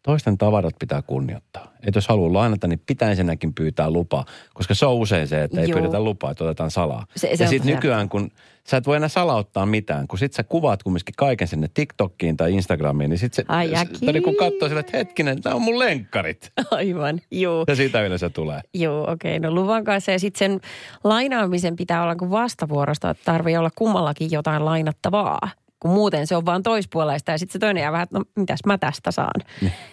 toisten 0.04 0.38
tavarat 0.38 0.74
pitää 0.78 1.02
kunnioittaa. 1.02 1.72
Että 1.86 1.96
jos 1.98 2.08
haluaa 2.08 2.32
lainata, 2.32 2.66
niin 2.68 2.80
pitää 2.86 3.10
ensinnäkin 3.10 3.54
pyytää 3.54 3.90
lupaa, 3.90 4.24
koska 4.54 4.74
se 4.74 4.86
on 4.86 4.94
usein 4.94 5.28
se, 5.28 5.42
että 5.42 5.60
ei 5.60 5.68
Joo. 5.68 5.78
pyydetä 5.78 6.00
lupaa, 6.00 6.30
että 6.30 6.44
otetaan 6.44 6.70
salaa. 6.70 7.06
Se- 7.16 7.36
se 7.36 7.44
ja 7.44 7.48
sitten 7.50 7.74
nykyään, 7.74 8.08
kun 8.08 8.30
sä 8.68 8.76
et 8.76 8.86
voi 8.86 8.96
enää 8.96 9.08
salauttaa 9.08 9.66
mitään, 9.66 10.06
kun 10.08 10.18
sit 10.18 10.32
sä 10.32 10.42
kuvaat 10.42 10.82
kumminkin 10.82 11.14
kaiken 11.16 11.48
sinne 11.48 11.68
TikTokkiin 11.74 12.36
tai 12.36 12.52
Instagramiin, 12.54 13.10
niin 13.10 13.18
sit 13.18 13.34
se, 13.34 13.44
Ai 13.48 13.68
se 13.68 13.76
äkkiä. 13.76 14.20
kun 14.24 14.36
katsoo 14.36 14.68
sille, 14.68 14.80
että 14.80 14.96
hetkinen, 14.96 15.38
nämä 15.44 15.56
on 15.56 15.62
mun 15.62 15.78
lenkkarit. 15.78 16.52
aivan, 16.70 17.20
juu. 17.30 17.64
Ja 17.68 17.76
siitä 17.76 18.02
yleensä 18.06 18.30
tulee. 18.30 18.60
Joo, 18.74 19.10
okei. 19.10 19.38
No 19.40 19.50
luvan 19.50 19.84
kanssa. 19.84 20.12
Ja 20.12 20.18
sitten 20.18 20.38
sen 20.38 20.60
lainaamisen 21.04 21.76
pitää 21.76 22.02
olla 22.02 22.16
kuin 22.16 22.30
vastavuorosta, 22.30 23.10
että 23.10 23.24
tarvii 23.24 23.56
olla 23.56 23.70
kummallakin 23.74 24.30
jotain 24.30 24.64
lainattavaa. 24.64 25.40
Kun 25.84 25.92
muuten 25.94 26.26
se 26.26 26.36
on 26.36 26.46
vaan 26.46 26.62
toispuoleista 26.62 27.30
ja 27.32 27.38
sitten 27.38 27.52
se 27.52 27.58
toinen 27.58 27.80
jää 27.80 27.92
vähän, 27.92 28.02
että 28.04 28.18
no 28.18 28.24
mitäs 28.36 28.60
mä 28.66 28.78
tästä 28.78 29.10
saan. 29.10 29.40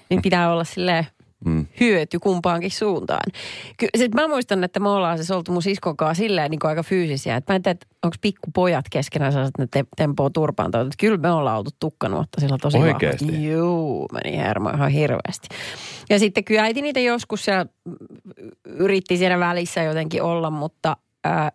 niin 0.09 0.21
pitää 0.21 0.51
olla 0.51 0.63
silleen 0.63 1.07
Mm. 1.45 1.65
hyöty 1.79 2.19
kumpaankin 2.19 2.71
suuntaan. 2.71 3.31
Ky- 3.77 3.87
sit 3.97 4.13
mä 4.15 4.27
muistan, 4.27 4.63
että 4.63 4.79
me 4.79 4.89
ollaan 4.89 5.17
siis 5.17 5.31
oltu 5.31 5.51
mun 5.51 5.61
siskon 5.61 5.97
kanssa 5.97 6.21
silleen 6.23 6.51
niin 6.51 6.59
kuin 6.59 6.69
aika 6.69 6.83
fyysisiä. 6.83 7.35
Että 7.35 7.53
mä 7.53 7.55
en 7.55 7.61
tiedä, 7.63 7.79
onko 8.03 8.15
pikkupojat 8.21 8.85
keskenään 8.91 9.31
sellaiset, 9.31 9.53
että 9.59 9.79
ne 9.79 9.83
te- 9.83 9.89
tempoo 9.97 10.29
turpaan. 10.29 10.71
toi. 10.71 10.81
Että 10.81 10.95
Kyllä 10.99 11.17
me 11.17 11.31
ollaan 11.31 11.57
oltu 11.57 11.69
tukkanuotta 11.79 12.41
sillä 12.41 12.57
tosi 12.61 12.77
Oikeesti? 12.77 13.25
vahvasti. 13.25 13.49
Juu, 13.49 14.07
meni 14.13 14.37
hermo 14.37 14.69
ihan 14.69 14.89
hirveästi. 14.91 15.47
Ja 16.09 16.19
sitten 16.19 16.43
kyllä 16.43 16.63
äiti 16.63 16.81
niitä 16.81 16.99
joskus 16.99 17.45
siellä 17.45 17.65
mm, 17.85 17.95
yritti 18.65 19.17
siinä 19.17 19.39
välissä 19.39 19.83
jotenkin 19.83 20.23
olla, 20.23 20.49
mutta 20.49 20.97
ää, 21.23 21.51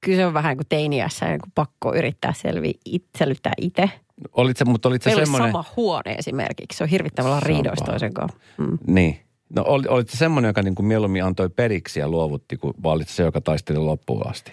kyllä 0.00 0.16
se 0.16 0.26
on 0.26 0.34
vähän 0.34 0.56
kuin 0.56 0.66
teiniässä, 0.68 1.26
niin 1.26 1.40
kuin 1.40 1.52
pakko 1.54 1.94
yrittää 1.94 2.32
selviä, 2.32 2.72
it, 2.84 3.04
selvittää 3.18 3.52
itse. 3.60 3.90
Olit 4.32 4.56
se, 4.56 4.64
mutta 4.64 4.88
olit 4.88 5.02
se 5.02 5.10
Meillä 5.10 5.24
semmoinen... 5.24 5.52
sama 5.52 5.64
huone 5.76 6.12
esimerkiksi. 6.12 6.78
Se 6.78 6.84
on 6.84 6.90
hirvittävällä 6.90 7.40
riidoista 7.40 7.84
toisen 7.84 8.14
kanssa. 8.14 8.38
Mm. 8.58 8.78
Niin. 8.86 9.20
No 9.56 9.64
ol, 9.66 9.82
olit 9.88 10.08
se 10.08 10.16
semmoinen, 10.16 10.48
joka 10.48 10.62
niin 10.62 10.74
kuin 10.74 10.86
mieluummin 10.86 11.24
antoi 11.24 11.48
periksi 11.48 12.00
ja 12.00 12.08
luovutti, 12.08 12.56
kun 12.56 12.74
vaan 12.82 13.00
se, 13.06 13.22
joka 13.22 13.40
taisteli 13.40 13.78
loppuun 13.78 14.26
asti. 14.26 14.52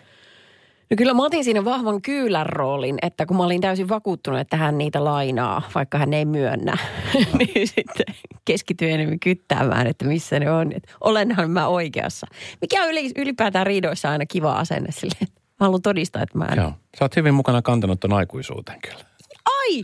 No 0.90 0.96
kyllä 0.98 1.14
mä 1.14 1.26
otin 1.26 1.44
siinä 1.44 1.66
vahvan 1.66 2.02
kyylän 2.02 2.46
roolin, 2.46 2.98
että 3.02 3.26
kun 3.26 3.38
mä 3.38 3.44
olin 3.44 3.62
täysin 3.62 3.90
vakuuttunut, 3.90 4.40
että 4.40 4.58
hän 4.58 4.78
niitä 4.78 5.04
lainaa, 5.04 5.62
vaikka 5.76 5.98
hän 5.98 6.14
ei 6.14 6.26
myönnä, 6.26 6.78
niin 7.38 7.68
sitten 7.68 8.16
keskityin 8.46 8.92
enemmän 8.92 9.20
kyttäämään, 9.20 9.88
että 9.88 10.06
missä 10.06 10.40
ne 10.40 10.52
on. 10.52 10.72
Että 10.72 10.92
olenhan 11.02 11.52
mä 11.52 11.68
oikeassa. 11.68 12.28
Mikä 12.62 12.84
on 12.84 12.90
yli, 12.90 13.12
ylipäätään 13.18 13.68
riidoissa 13.68 14.10
aina 14.10 14.26
kiva 14.26 14.54
asenne 14.54 14.92
silleen. 14.92 15.37
Mä 15.60 15.66
haluan 15.66 15.82
todistaa, 15.82 16.22
että 16.22 16.38
mä 16.38 16.46
en. 16.46 16.58
Joo. 16.58 16.74
Sä 17.00 17.06
oot 17.06 17.16
hyvin 17.16 17.34
mukana 17.34 17.62
kantanut 17.62 18.00
ton 18.00 18.14
aikuisuuteen 18.14 18.80
kyllä. 18.82 19.04
Ai! 19.46 19.84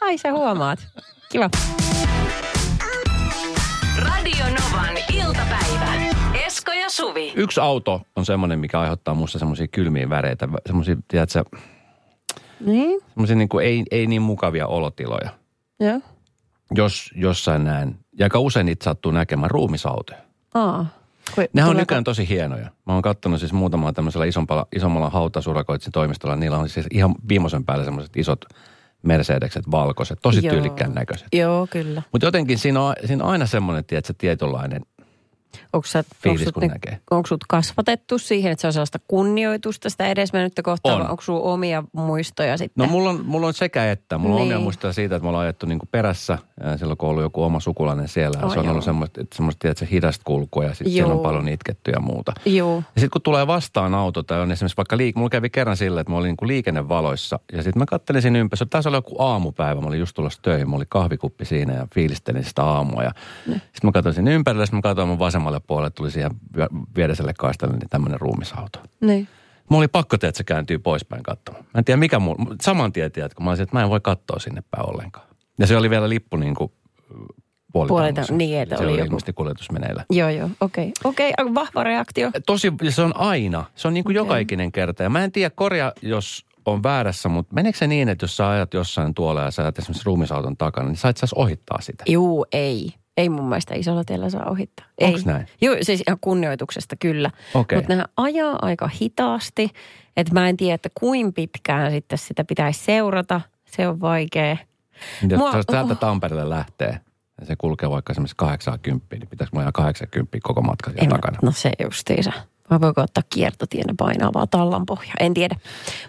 Ai 0.00 0.18
sä 0.18 0.32
huomaat. 0.32 0.78
Kiva. 1.32 1.50
Radio 3.98 4.44
Novan 4.44 4.94
iltapäivä. 5.14 5.92
Esko 6.46 6.72
ja 6.72 6.90
Suvi. 6.90 7.32
Yksi 7.36 7.60
auto 7.60 8.02
on 8.16 8.26
semmoinen, 8.26 8.58
mikä 8.58 8.80
aiheuttaa 8.80 9.14
musta 9.14 9.38
semmoisia 9.38 9.68
kylmiä 9.68 10.08
väreitä. 10.10 10.48
Semmoisia, 10.66 10.96
tiedätkö, 11.08 11.44
Niin, 12.60 13.00
semmoisia 13.08 13.36
niin 13.36 13.48
kuin 13.48 13.66
ei, 13.66 13.84
ei 13.90 14.06
niin 14.06 14.22
mukavia 14.22 14.66
olotiloja. 14.66 15.30
joo. 15.80 16.00
Jos 16.74 17.10
jossain 17.16 17.64
näen, 17.64 17.98
ja 18.18 18.26
aika 18.26 18.38
usein 18.38 18.66
niitä 18.66 18.84
sattuu 18.84 19.12
näkemään 19.12 19.50
ruumisautoja. 19.50 20.18
Aa. 20.54 20.86
Kui, 21.34 21.48
Nehän 21.52 21.70
on 21.70 21.76
nykyään 21.76 22.04
tosi 22.04 22.28
hienoja. 22.28 22.70
Mä 22.86 22.92
oon 22.92 23.02
kattonut 23.02 23.40
siis 23.40 23.52
muutamaa 23.52 23.92
tämmöisellä 23.92 24.26
isommalla, 24.26 24.66
isommalla 24.76 25.10
hautasurakoitsin 25.10 25.92
toimistolla. 25.92 26.36
Niillä 26.36 26.58
on 26.58 26.68
siis 26.68 26.86
ihan 26.90 27.14
viimeisen 27.28 27.64
päällä 27.64 27.84
semmoiset 27.84 28.16
isot 28.16 28.44
Mercedekset, 29.02 29.70
valkoiset, 29.70 30.18
tosi 30.22 30.46
Joo. 30.46 30.54
tyylikkään 30.54 30.94
näköiset. 30.94 31.28
Joo, 31.32 31.66
kyllä. 31.70 32.02
Mutta 32.12 32.26
jotenkin 32.26 32.58
siinä 32.58 32.80
on, 32.80 32.94
siinä 33.04 33.24
on 33.24 33.30
aina 33.30 33.46
semmoinen, 33.46 33.84
tiedätkö, 33.84 34.14
tietynlainen 34.18 34.82
Onko 35.72 35.86
sä, 35.86 36.04
Fiilis, 36.22 36.40
onko 36.40 36.44
sut, 36.48 36.54
kun 36.54 36.60
ne- 36.60 36.68
näkee. 36.68 36.98
onko 37.10 37.26
sut 37.26 37.44
kasvatettu 37.48 38.18
siihen, 38.18 38.52
että 38.52 38.60
se 38.60 38.66
on 38.66 38.72
sellaista 38.72 38.98
kunnioitusta 39.08 39.90
sitä 39.90 40.06
edesmennyttä 40.06 40.62
kohtaan? 40.62 41.00
On. 41.02 41.10
Onko 41.10 41.22
sulla 41.22 41.40
omia 41.40 41.84
muistoja 41.92 42.56
sitten? 42.56 42.84
No 42.86 42.90
mulla 42.92 43.10
on, 43.10 43.20
mulla 43.26 43.46
on 43.46 43.54
sekä 43.54 43.90
että. 43.90 44.18
Mulla 44.18 44.34
on 44.34 44.40
Niin. 44.40 44.52
omia 44.52 44.64
muistoja 44.64 44.92
siitä, 44.92 45.16
että 45.16 45.22
me 45.24 45.28
ollaan 45.28 45.42
ajettu 45.44 45.66
niinku 45.66 45.86
perässä 45.90 46.38
ää, 46.62 46.76
silloin, 46.76 46.96
kun 46.96 47.06
on 47.06 47.10
ollut 47.10 47.22
joku 47.22 47.42
oma 47.42 47.60
sukulainen 47.60 48.08
siellä. 48.08 48.38
Oh, 48.42 48.52
se 48.52 48.58
on 48.58 48.64
joo. 48.64 48.70
ollut 48.72 48.84
semmoista, 48.84 49.20
että 49.20 49.36
semmoista 49.36 49.58
tiedätkö, 49.58 49.86
hidasta 49.90 50.22
kulkua 50.24 50.64
ja 50.64 50.74
sitten 50.74 50.92
siellä 50.92 51.14
on 51.14 51.20
paljon 51.20 51.48
itketty 51.48 51.90
ja 51.90 52.00
muuta. 52.00 52.32
Joo. 52.46 52.76
Ja 52.76 52.82
sitten 53.00 53.10
kun 53.10 53.22
tulee 53.22 53.46
vastaan 53.46 53.94
auto 53.94 54.22
tai 54.22 54.40
on 54.40 54.52
esimerkiksi 54.52 54.76
vaikka 54.76 54.96
liik- 54.96 55.12
mulla 55.16 55.30
kävi 55.30 55.50
kerran 55.50 55.76
sillä, 55.76 56.00
että 56.00 56.10
mä 56.12 56.16
olin 56.18 56.28
niinku 56.28 56.46
liikennevaloissa 56.46 57.38
ja 57.52 57.62
sitten 57.62 57.80
mä 57.80 57.86
kattelin 57.86 58.22
siinä 58.22 58.38
ympäri. 58.38 58.66
Taisi 58.70 58.88
olla 58.88 58.98
joku 58.98 59.22
aamupäivä, 59.22 59.80
mä 59.80 59.86
olin 59.86 60.00
just 60.00 60.14
tulossa 60.14 60.42
töihin, 60.42 60.68
mulla 60.68 60.80
oli 60.80 60.86
kahvikuppi 60.88 61.44
siinä 61.44 61.72
ja 61.74 61.86
fiilistelin 61.94 62.44
sitä 62.44 62.64
aamua. 62.64 63.02
Ja 63.02 63.12
sitten 63.46 63.80
mä 63.84 63.92
katsoin 63.92 64.14
siinä 64.14 64.30
ympärille, 64.30 64.66
sitten 64.66 64.78
mä 64.78 64.82
katsoin 64.82 65.08
mun 65.08 65.18
vasemmalle 65.44 65.60
puolelle, 65.66 65.90
tuli 65.90 66.10
siihen 66.10 66.30
vie- 66.56 66.68
viereselle 66.96 67.34
kaistalle 67.38 67.76
niin 67.76 67.88
tämmöinen 67.90 68.20
ruumisauto. 68.20 68.78
Niin. 69.00 69.28
Mulla 69.68 69.80
oli 69.80 69.88
pakko 69.88 70.18
tehdä, 70.18 70.28
että 70.28 70.36
se 70.38 70.44
kääntyy 70.44 70.78
poispäin 70.78 71.22
katsomaan. 71.22 71.64
Mä 71.64 71.78
en 71.78 71.84
tiedä 71.84 71.96
mikä 71.96 72.18
mulla, 72.18 72.56
saman 72.62 72.92
tien 72.92 73.12
tiedätkö, 73.12 73.42
mä 73.42 73.50
olisin, 73.50 73.62
että 73.62 73.76
mä 73.76 73.82
en 73.82 73.90
voi 73.90 74.00
katsoa 74.00 74.38
sinne 74.38 74.62
päin 74.70 74.90
ollenkaan. 74.90 75.26
Ja 75.58 75.66
se 75.66 75.76
oli 75.76 75.90
vielä 75.90 76.08
lippu 76.08 76.36
niin 76.36 76.54
kuin 76.54 76.72
puolitammossa. 77.72 78.32
Puolita- 78.32 78.36
niin, 78.36 78.60
että 78.60 78.76
se 78.76 78.82
oli 78.82 78.92
oli 78.92 78.98
joku- 78.98 79.06
ilmeisesti 79.06 79.32
kuljetus 79.32 79.70
meneillä. 79.72 80.04
Joo, 80.10 80.28
joo. 80.28 80.50
Okei. 80.60 80.92
Okei, 81.04 81.32
vahva 81.54 81.84
reaktio. 81.84 82.30
Tosi, 82.46 82.72
se 82.88 83.02
on 83.02 83.16
aina. 83.16 83.64
Se 83.74 83.88
on 83.88 83.94
niin 83.94 84.04
kuin 84.04 84.18
Okei. 84.18 84.26
joka 84.28 84.36
ikinen 84.38 84.72
kerta. 84.72 85.02
Ja 85.02 85.10
mä 85.10 85.24
en 85.24 85.32
tiedä, 85.32 85.50
korja, 85.50 85.92
jos 86.02 86.46
on 86.66 86.82
väärässä, 86.82 87.28
mutta 87.28 87.54
meneekö 87.54 87.78
se 87.78 87.86
niin, 87.86 88.08
että 88.08 88.24
jos 88.24 88.36
sä 88.36 88.48
ajat 88.48 88.74
jossain 88.74 89.14
tuolla 89.14 89.42
ja 89.42 89.50
sä 89.50 89.62
ajat 89.62 89.78
esimerkiksi 89.78 90.06
ruumisauton 90.06 90.56
takana, 90.56 90.88
niin 90.88 90.96
sä 90.96 91.08
et 91.08 91.16
saisi 91.16 91.34
ohittaa 91.38 91.80
sitä? 91.80 92.04
Juu, 92.08 92.46
ei. 92.52 92.94
Ei 93.20 93.28
mun 93.28 93.48
mielestä 93.48 93.74
isolla 93.74 94.04
tiellä 94.04 94.30
saa 94.30 94.50
ohittaa. 94.50 94.86
Ei. 94.98 95.08
Onks 95.08 95.26
näin? 95.26 95.46
Joo, 95.60 95.76
siis 95.82 96.02
ihan 96.08 96.18
kunnioituksesta 96.20 96.96
kyllä. 96.96 97.30
Okei. 97.54 97.78
Mutta 97.78 97.92
nämä 97.92 98.04
ajaa 98.16 98.58
aika 98.62 98.88
hitaasti. 99.00 99.70
Että 100.16 100.32
mä 100.34 100.48
en 100.48 100.56
tiedä, 100.56 100.74
että 100.74 100.88
kuin 101.00 101.32
pitkään 101.32 101.90
sitten 101.92 102.18
sitä 102.18 102.44
pitäisi 102.44 102.84
seurata. 102.84 103.40
Se 103.64 103.88
on 103.88 104.00
vaikea. 104.00 104.56
Jos 105.28 105.38
Mua- 105.38 105.64
täältä 105.66 105.94
Tampereelle 105.94 106.50
lähtee 106.50 107.00
ja 107.40 107.46
se 107.46 107.56
kulkee 107.58 107.90
vaikka 107.90 108.12
esimerkiksi 108.12 108.36
80, 108.36 109.16
niin 109.16 109.28
pitäisi 109.28 109.52
mun 109.54 109.60
ajaa 109.60 109.72
80 109.72 110.38
koko 110.42 110.62
matka 110.62 110.90
siellä 110.90 111.04
En, 111.04 111.10
takana. 111.10 111.38
no 111.42 111.52
se 111.52 111.72
justiinsa. 111.82 112.32
Vai 112.70 112.80
voiko 112.80 113.00
ottaa 113.02 113.22
kiertotien 113.30 113.84
ja 113.88 113.94
painaa 113.98 114.32
vaan 114.34 114.48
tallan 114.48 114.86
pohja? 114.86 115.12
En 115.20 115.34
tiedä. 115.34 115.56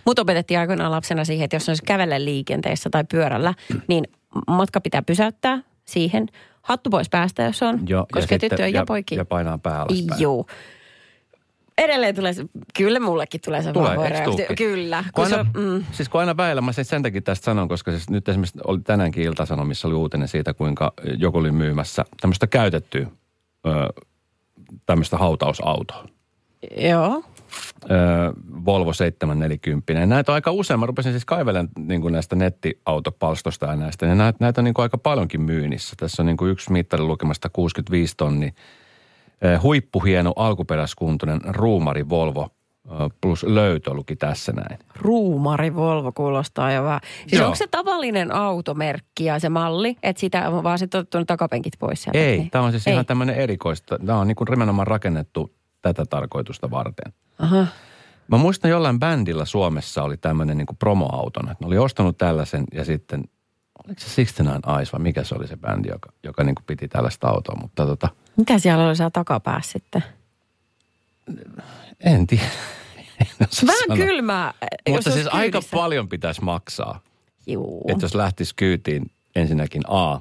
Mut 0.06 0.20
opetettiin 0.20 0.60
aikoinaan 0.60 0.92
lapsena 0.92 1.26
siihen, 1.26 1.44
että 1.44 1.56
jos 1.56 1.70
on 1.70 1.76
kävellä 1.86 2.26
liikenteessä 2.26 2.90
tai 2.90 3.04
pyörällä, 3.12 3.54
niin 3.88 4.04
matka 4.48 4.82
pitää 4.82 5.02
pysäyttää 5.02 5.60
siihen. 5.86 6.28
Hattu 6.62 6.90
pois 6.90 7.10
päästä, 7.10 7.44
jos 7.44 7.64
on. 7.64 7.80
Joo, 7.88 8.06
koska 8.12 8.22
sitten- 8.22 8.40
tyttöjä 8.50 8.68
ja, 8.68 8.80
ja, 8.80 8.86
poikia. 8.86 9.18
Ja 9.18 9.26
painaa 9.26 9.58
pää 9.58 9.82
alaspäin. 9.82 10.22
Joo. 10.22 10.46
Edelleen 11.78 12.16
tulee 12.16 12.34
se, 12.34 12.46
kyllä 12.78 13.00
mullekin 13.00 13.42
tulee 13.46 13.64
se 13.64 13.74
Tulee, 13.74 13.98
vahva? 13.98 14.56
Kyllä. 14.58 15.04
Kun 15.04 15.12
Kun 15.14 15.24
aina, 15.24 15.52
se, 15.54 15.60
mm, 15.60 15.84
Siis 15.92 16.10
kun 16.10 16.20
aina 16.20 16.38
väillä, 16.38 16.62
mä 16.62 16.72
sen, 16.72 16.86
sen 16.86 17.04
takia 17.04 17.22
tästä 17.22 17.46
sanon, 17.46 17.68
koska 17.68 17.92
siis 17.92 18.10
nyt 18.10 18.30
esimerkiksi 18.30 18.60
oli 18.68 18.80
tänäänkin 18.80 19.24
Ilta-Sanomissa 19.24 19.88
oli 19.88 19.96
uutinen 19.96 20.28
siitä, 20.28 20.54
kuinka 20.54 20.94
joku 21.18 21.38
oli 21.38 21.52
myymässä 21.52 22.06
tämmöistä 22.22 22.48
käytettyä 22.48 23.08
ö, 23.68 23.70
tämmöistä 24.86 25.18
hautausautoa. 25.18 26.06
joo. 26.78 27.24
Volvo 28.66 28.94
740. 28.94 29.94
Ja 29.94 30.06
näitä 30.06 30.32
on 30.32 30.34
aika 30.34 30.52
usein. 30.52 30.80
Mä 30.80 30.86
rupesin 30.86 31.12
siis 31.12 31.26
kaivelemaan 31.26 31.70
niin 31.80 32.02
kuin 32.02 32.12
näistä 32.14 32.36
nettiautopalstosta 32.36 33.66
ja 33.66 33.76
näistä. 33.76 34.06
Ja 34.06 34.16
näitä, 34.16 34.38
näitä 34.40 34.62
on 34.62 34.66
niin 34.66 34.74
kuin 34.74 34.84
aika 34.84 34.98
paljonkin 34.98 35.42
myynnissä. 35.42 35.96
Tässä 36.00 36.22
on 36.22 36.26
niin 36.26 36.38
kuin 36.38 36.52
yksi 36.52 36.72
mittari 36.72 37.04
lukemasta 37.04 37.50
65 37.50 38.14
tonni. 38.18 38.54
Huippuhieno 39.64 40.34
alkuperäiskuntoinen 40.36 41.42
ruumari 41.46 42.10
Volvo 42.10 42.50
plus 43.22 43.44
löytö 43.44 43.94
luki 43.94 44.16
tässä 44.16 44.52
näin. 44.52 44.80
Ruumari 44.96 45.76
Volvo 45.76 46.12
kuulostaa 46.12 46.72
jo 46.72 46.84
vähän. 46.84 47.00
Siis 47.28 47.40
Joo. 47.40 47.46
onko 47.46 47.56
se 47.56 47.68
tavallinen 47.72 48.32
automerkki 48.32 49.26
ja 49.26 49.40
se 49.40 49.50
malli, 49.50 49.98
että 50.04 50.20
sitä 50.20 50.50
on 50.50 50.64
vaan 50.64 50.80
sitten 50.80 51.00
otettu 51.00 51.26
takapenkit 51.26 51.74
pois 51.80 52.04
sieltä? 52.04 52.20
Ei, 52.20 52.38
Niin. 52.38 52.50
tämä 52.52 52.64
on 52.64 52.72
siis 52.72 52.88
Ei. 52.88 52.94
ihan 52.94 53.06
tämmöinen 53.06 53.36
erikoista. 53.36 54.00
Tämä 54.06 54.20
on 54.20 54.28
niin 54.28 54.36
kuin 54.36 54.48
nimenomaan 54.50 54.88
rakennettu 54.88 55.52
tätä 55.82 56.06
tarkoitusta 56.06 56.72
varten. 56.72 57.14
Aha. 57.40 57.68
Mä 58.28 58.38
muistan 58.38 58.72
jollain 58.72 59.00
bändillä 59.00 59.46
Suomessa 59.46 60.04
oli 60.04 60.18
tämmöinen 60.18 60.58
niin 60.58 60.68
promoauton. 60.80 61.46
Ne 61.46 61.68
oli 61.68 61.78
ostanut 61.78 62.18
tällaisen 62.18 62.64
ja 62.74 62.86
sitten, 62.86 63.24
oliko 63.86 64.00
se 64.02 64.06
69 64.16 64.76
Eyes 64.78 64.94
vai 64.94 65.02
mikä 65.02 65.24
se 65.24 65.36
oli 65.36 65.48
se 65.48 65.58
bändi, 65.58 65.90
joka, 65.90 66.10
joka 66.24 66.44
niin 66.44 66.56
piti 66.68 66.88
tällaista 66.88 67.28
autoa. 67.28 67.56
Mutta 67.62 67.86
tota, 67.86 68.10
Mitä 68.38 68.60
siellä 68.60 68.88
oli 68.88 68.96
siellä 68.96 69.10
takapäässä 69.12 69.72
sitten? 69.72 70.04
en 72.00 72.28
tiedä. 72.28 72.44
En 73.22 73.28
Vähän 73.40 73.78
sanoa. 73.88 73.98
kylmää. 73.98 74.54
Mutta 74.90 75.12
siis 75.12 75.28
aika 75.28 75.52
kyydissä. 75.52 75.78
paljon 75.78 76.10
pitäisi 76.10 76.44
maksaa. 76.44 77.00
Juu. 77.48 77.86
Että 77.88 78.06
jos 78.06 78.16
lähtisi 78.16 78.56
kyytiin 78.56 79.12
ensinnäkin 79.36 79.82
A, 79.88 80.20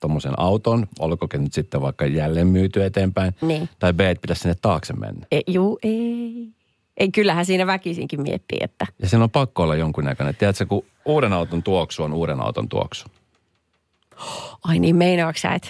tuommoisen 0.00 0.32
auton, 0.40 0.86
olkoon 0.98 1.42
nyt 1.44 1.52
sitten 1.52 1.82
vaikka 1.82 2.06
jälleen 2.06 2.46
myyty 2.46 2.84
eteenpäin. 2.84 3.34
Niin. 3.40 3.68
Tai 3.78 3.92
B, 3.92 4.00
että 4.00 4.20
pitäisi 4.22 4.42
sinne 4.42 4.56
taakse 4.62 4.92
mennä. 4.92 5.26
E, 5.32 5.40
juu, 5.46 5.78
ei. 5.82 6.48
Ei, 6.96 7.10
kyllähän 7.10 7.46
siinä 7.46 7.66
väkisinkin 7.66 8.20
miettii, 8.22 8.58
että 8.60 8.86
Ja 9.02 9.08
sen 9.08 9.22
on 9.22 9.30
pakko 9.30 9.62
olla 9.62 9.74
jonkunnäköinen. 9.76 10.36
Tiedätkö, 10.36 10.66
kun 10.66 10.84
uuden 11.04 11.32
auton 11.32 11.62
tuoksu 11.62 12.02
on 12.02 12.12
uuden 12.12 12.40
auton 12.40 12.68
tuoksu. 12.68 13.06
ai 14.64 14.78
niin 14.78 14.96
meinaatko 14.96 15.38
sä, 15.40 15.54
että 15.54 15.68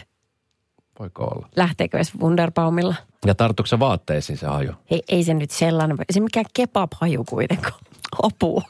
Voiko 0.98 1.24
olla? 1.24 1.48
lähteekö 1.56 1.98
edes 1.98 2.12
Wunderbaumilla? 2.20 2.94
Ja 3.26 3.34
tarttuuko 3.34 3.66
se 3.66 3.78
vaatteisiin 3.78 4.38
se 4.38 4.46
haju? 4.46 4.72
Ei, 4.90 5.02
ei 5.08 5.24
se 5.24 5.34
nyt 5.34 5.50
sellainen, 5.50 5.96
ei 6.00 6.12
se 6.12 6.20
mikään 6.20 6.46
kebab-haju 6.54 7.24
kuitenkaan. 7.28 7.80
Apua. 8.22 8.62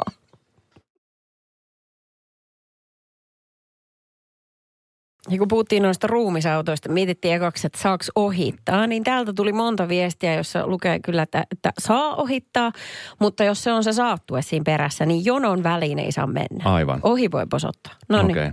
Ja 5.30 5.38
kun 5.38 5.48
puhuttiin 5.48 5.82
noista 5.82 6.06
ruumisautoista, 6.06 6.88
mietittiin 6.88 7.34
ekaksi, 7.34 7.66
että 7.66 7.78
saako 7.78 8.04
ohittaa, 8.14 8.86
niin 8.86 9.04
täältä 9.04 9.32
tuli 9.32 9.52
monta 9.52 9.88
viestiä, 9.88 10.34
jossa 10.34 10.66
lukee 10.66 11.00
kyllä, 11.00 11.22
että, 11.22 11.44
että 11.52 11.72
saa 11.78 12.14
ohittaa, 12.14 12.72
mutta 13.18 13.44
jos 13.44 13.62
se 13.62 13.72
on 13.72 13.84
se 13.84 13.92
saattue 13.92 14.42
siinä 14.42 14.64
perässä, 14.64 15.06
niin 15.06 15.24
jonon 15.24 15.62
väliin 15.62 15.98
ei 15.98 16.12
saa 16.12 16.26
mennä. 16.26 16.64
Aivan. 16.64 17.00
Ohi 17.02 17.30
voi 17.30 17.46
posottaa. 17.50 17.92
No 18.08 18.22
niin. 18.22 18.38
Okay. 18.38 18.52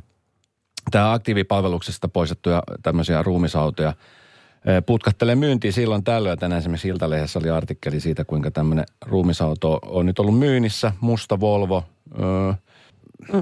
Tämä 0.92 1.14
aktiivipalveluksesta 1.14 2.08
poistettuja 2.08 2.64
tämmöisiä 2.84 3.24
ruumisautoja 3.24 3.90
eh, 3.90 4.84
putkattelee 4.86 5.36
myyntiin 5.36 5.74
silloin 5.74 6.04
tällöin. 6.04 6.40
Tänään 6.40 6.60
esimerkiksi 6.60 6.88
Iltalehdessä 6.88 7.40
oli 7.40 7.50
artikkeli 7.50 8.00
siitä, 8.00 8.26
kuinka 8.26 8.52
tämmöinen 8.52 8.86
ruumisauto 9.06 9.80
on 9.86 10.06
nyt 10.06 10.20
ollut 10.20 10.40
myynnissä. 10.40 10.92
Musta 11.02 11.40
Volvo. 11.40 11.84
Öö, 12.20 12.54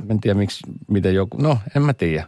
En 0.10 0.22
tiedä 0.22 0.38
miksi, 0.38 0.60
miten 0.88 1.16
joku, 1.16 1.38
no 1.42 1.58
en 1.76 1.82
mä 1.82 1.94
tiedä. 1.94 2.28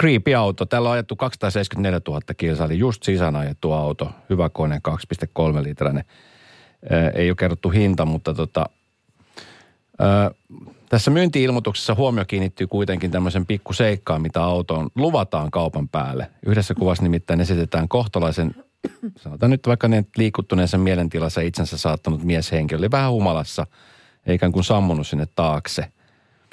Creepy 0.00 0.34
auto. 0.34 0.66
Täällä 0.66 0.88
on 0.88 0.92
ajettu 0.92 1.16
274 1.16 2.00
000 2.08 2.20
kilsaa, 2.36 2.66
eli 2.66 2.78
just 2.78 3.02
sisään 3.02 3.36
ajettu 3.36 3.72
auto. 3.72 4.10
Hyvä 4.30 4.48
kone, 4.48 4.80
2,3 4.88 5.62
litrainen. 5.62 6.04
Ö, 6.92 7.10
Ei 7.14 7.30
ole 7.30 7.36
kerrottu 7.36 7.70
hinta, 7.70 8.04
mutta 8.04 8.34
tota, 8.34 8.66
ö, 10.00 10.34
tässä 10.88 11.10
myynti-ilmoituksessa 11.10 11.94
huomio 11.94 12.24
kiinnittyy 12.24 12.66
kuitenkin 12.66 13.10
tämmöisen 13.10 13.46
pikku 13.46 13.72
seikkaan, 13.72 14.22
mitä 14.22 14.44
autoon 14.44 14.90
luvataan 14.94 15.50
kaupan 15.50 15.88
päälle. 15.88 16.30
Yhdessä 16.46 16.74
kuvassa 16.74 17.02
nimittäin 17.02 17.40
esitetään 17.40 17.88
kohtalaisen, 17.88 18.54
sanotaan 19.16 19.50
nyt 19.50 19.66
vaikka 19.66 19.88
ne 19.88 20.04
liikuttuneessa 20.16 20.78
mielentilassa 20.78 21.40
itsensä 21.40 21.78
saattanut 21.78 22.24
mieshenkilö. 22.24 22.78
Oli 22.78 22.90
vähän 22.90 23.10
humalassa, 23.10 23.66
eikä 24.26 24.50
kuin 24.50 24.64
sammunut 24.64 25.06
sinne 25.06 25.26
taakse. 25.34 25.92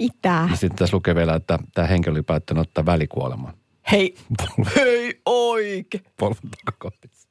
Mitä? 0.01 0.47
Ja 0.49 0.55
sitten 0.55 0.77
tässä 0.77 0.95
lukee 0.97 1.15
vielä, 1.15 1.36
että 1.36 1.60
tämä 1.73 1.88
henkilö 1.88 2.12
oli 2.13 2.21
päättänyt 2.23 2.62
ottaa 2.62 2.86
välikuoleman. 2.86 3.53
Hei, 3.91 4.15
hei 4.75 5.21
oike. 5.25 6.01
Polven 6.19 6.49
takakohdissa. 6.65 7.29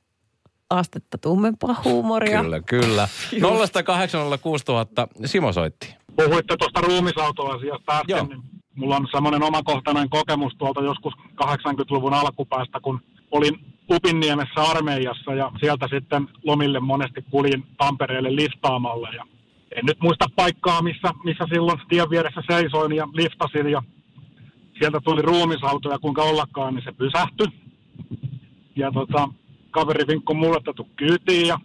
Astetta 0.70 1.18
tummempaa 1.18 1.76
huumoria. 1.84 2.42
Kyllä, 2.42 2.60
kyllä. 2.60 3.08
0806000 3.32 5.26
Simo 5.26 5.52
soitti. 5.52 5.94
puhuitte 6.16 6.56
tuosta 6.56 6.80
ruumisautoasiasta 6.80 7.98
äsken, 7.98 8.16
Joo. 8.16 8.26
niin 8.26 8.42
mulla 8.74 8.96
on 8.96 9.08
semmoinen 9.12 9.42
omakohtainen 9.42 10.10
kokemus 10.10 10.52
tuolta 10.58 10.80
joskus 10.80 11.12
80-luvun 11.44 12.14
alkupäästä, 12.14 12.80
kun 12.80 13.00
olin 13.30 13.74
Upinniemessä 13.90 14.62
armeijassa 14.62 15.34
ja 15.34 15.52
sieltä 15.60 15.88
sitten 15.90 16.28
lomille 16.44 16.80
monesti 16.80 17.24
kuljin 17.30 17.66
Tampereelle 17.78 18.36
liftaamalla 18.36 19.08
ja 19.08 19.26
en 19.74 19.84
nyt 19.86 20.00
muista 20.00 20.24
paikkaa, 20.36 20.82
missä, 20.82 21.08
missä 21.24 21.44
silloin 21.48 21.80
tien 21.88 22.10
vieressä 22.10 22.42
seisoin 22.50 22.96
ja 22.96 23.08
liftasin 23.12 23.68
ja 23.68 23.82
sieltä 24.78 25.00
tuli 25.00 25.22
ruumisauto 25.22 25.90
ja 25.90 25.98
kuinka 25.98 26.22
ollakaan, 26.22 26.74
niin 26.74 26.84
se 26.84 26.92
pysähtyi. 26.92 27.46
Ja 28.76 28.92
tota, 28.92 29.28
kaveri 29.70 30.06
vinkko 30.06 30.34
mulle, 30.34 30.56
että 30.56 30.72
tuu 30.72 30.90
kyytiin 30.96 31.46
ja 31.46 31.58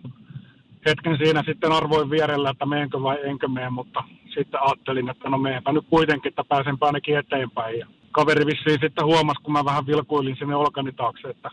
hetken 0.86 1.18
siinä 1.18 1.44
sitten 1.46 1.72
arvoin 1.72 2.10
vierellä, 2.10 2.50
että 2.50 2.66
meenkö 2.66 3.02
vai 3.02 3.18
enkö 3.24 3.48
mene, 3.48 3.70
mutta 3.70 4.04
sitten 4.34 4.60
ajattelin, 4.64 5.10
että 5.10 5.30
no 5.30 5.38
meenpä 5.38 5.72
nyt 5.72 5.86
kuitenkin, 5.90 6.30
että 6.30 6.44
pääsenpä 6.44 6.86
ainakin 6.86 7.18
eteenpäin. 7.18 7.80
Ja 7.80 7.88
kaveri 8.12 8.46
vissiin 8.46 8.80
sitten 8.82 9.06
huomasi, 9.06 9.42
kun 9.42 9.54
mä 9.54 9.66
vähän 9.66 9.88
vilkuilin 9.88 10.36
sinne 10.40 10.56
olkani 10.56 10.92
taakse, 10.92 11.28
että 11.28 11.50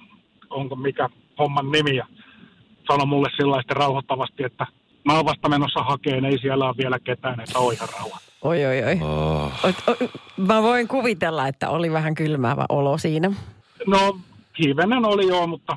onko 0.50 0.76
mikä 0.76 1.08
homman 1.38 1.70
nimi. 1.70 1.96
Ja 1.96 2.06
sanoi 2.90 3.06
mulle 3.06 3.28
sillä 3.36 3.62
rauhoittavasti, 3.70 4.44
että 4.44 4.66
mä 5.06 5.16
oon 5.16 5.24
vasta 5.24 5.48
menossa 5.48 5.80
hakeen, 5.82 6.24
ei 6.24 6.38
siellä 6.38 6.66
ole 6.66 6.76
vielä 6.78 6.98
ketään, 6.98 7.40
että 7.40 7.58
on 7.58 7.72
ihan 7.72 7.88
rauha. 7.98 8.18
Oi, 8.42 8.66
oi, 8.66 8.82
oi. 8.82 8.98
Oh. 9.00 9.52
Ot, 9.64 9.74
o, 9.88 9.96
mä 10.36 10.62
voin 10.62 10.88
kuvitella, 10.88 11.48
että 11.48 11.68
oli 11.70 11.92
vähän 11.92 12.14
kylmäävä 12.14 12.66
olo 12.68 12.98
siinä. 12.98 13.32
No, 13.86 14.18
hivenen 14.64 15.04
oli 15.04 15.28
joo, 15.28 15.46
mutta 15.46 15.76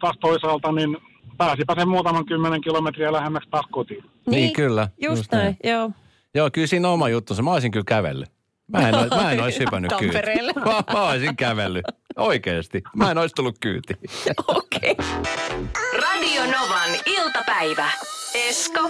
taas 0.00 0.16
toisaalta 0.20 0.72
niin 0.72 0.96
pääsipä 1.36 1.74
sen 1.78 1.88
muutaman 1.88 2.26
kymmenen 2.26 2.60
kilometriä 2.60 3.12
lähemmäksi 3.12 3.50
taas 3.50 3.66
kotiin. 3.70 4.04
Niin, 4.26 4.52
kyllä. 4.52 4.88
Just, 5.02 5.16
Just 5.16 5.32
näin, 5.32 5.44
näin. 5.44 5.56
joo. 5.64 5.90
Joo, 6.34 6.50
kyllä 6.50 6.66
siinä 6.66 6.88
on 6.88 6.94
oma 6.94 7.08
juttunsa. 7.08 7.42
Mä 7.42 7.52
olisin 7.52 7.70
kyllä 7.70 7.84
kävellyt. 7.88 8.28
Mä 8.66 8.88
en, 8.88 8.94
mä 8.94 9.32
en 9.32 9.42
olisi 9.42 9.58
hypännyt 9.58 9.92
kyytiin. 9.98 10.44
Mä, 10.66 10.82
mä 10.92 11.08
olisin 11.08 11.36
kävellyt. 11.36 11.84
Oikeesti. 12.16 12.82
Mä 12.96 13.10
en 13.10 13.18
olisi 13.18 13.34
tullut 13.34 13.56
kyytiin. 13.60 13.98
Okei. 14.48 14.90
Okay. 14.90 15.06
Radio 16.00 16.42
Novan 16.42 16.90
iltapäivä. 17.06 17.90
Esko 18.34 18.80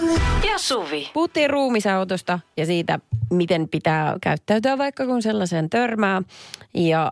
ja 0.51 0.57
Suvi. 0.57 1.09
Puhuttiin 1.13 1.49
ruumisautosta 1.49 2.39
ja 2.57 2.65
siitä, 2.65 2.99
miten 3.29 3.69
pitää 3.69 4.15
käyttäytyä 4.21 4.77
vaikka 4.77 5.05
kun 5.05 5.21
sellaisen 5.21 5.69
törmää. 5.69 6.21
Ja 6.73 7.11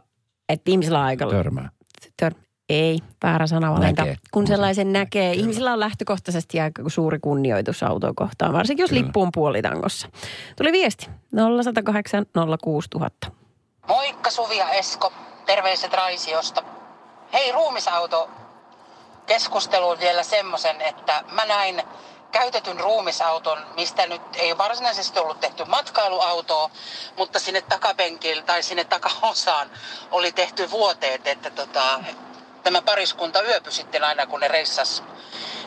että 0.50 0.65
viimeisellä 0.65 1.04
aikalla... 1.04 1.34
Törmää. 1.34 1.69
Tör, 2.17 2.34
Ei, 2.69 3.00
väärä 3.24 3.48
sanavalinta. 3.48 4.02
Näkee. 4.02 4.17
Kun 4.32 4.48
sellaisen 4.48 4.93
näkee, 4.93 5.34
ihmisillä 5.34 5.74
on 5.74 5.80
lähtökohtaisesti 5.80 6.60
aika 6.60 6.84
suuri 6.88 7.19
kunnioitus 7.19 7.84
autoa 7.84 8.13
kohtaan, 8.15 8.54
varsinkin 8.54 8.84
jos 8.84 8.89
Kyllä. 8.89 9.04
lippu 9.04 9.22
on 9.22 9.30
puolitangossa. 9.34 10.08
Tuli 10.58 10.72
viesti 10.72 11.10
0108 11.36 12.26
06000. 12.63 13.32
Moikka 13.88 14.30
Suvi 14.30 14.58
ja 14.58 14.69
Esko, 14.69 15.13
terveiset 15.46 15.93
Raisiosta. 15.93 16.63
Hei 17.34 17.52
ruumisauto 17.52 18.30
keskusteluun 19.26 20.00
vielä 20.00 20.24
semmoisen, 20.24 20.82
että 20.82 21.24
mä 21.32 21.46
näin 21.46 21.84
käytetyn 22.34 22.80
ruumisauton, 22.80 23.58
mistä 23.76 24.08
nyt 24.08 24.22
ei 24.36 24.58
varsinaisesti 24.58 25.19
ollut 25.19 25.39
tehty 25.39 25.65
matkailuautoa, 25.65 26.69
mutta 27.17 27.39
sinne 27.39 27.62
takapenkille 27.62 28.41
tai 28.41 28.63
sinne 28.63 28.84
takaosaan 28.84 29.69
oli 30.12 30.32
tehty 30.32 30.72
vuoteet, 30.72 31.28
että 31.28 31.50
tota, 31.50 32.04
tämä 32.63 32.82
pariskunta 32.82 33.41
yöpy 33.43 33.72
sitten 33.72 34.04
aina 34.04 34.26
kun 34.26 34.39
ne 34.39 34.48
reissas, 34.48 35.04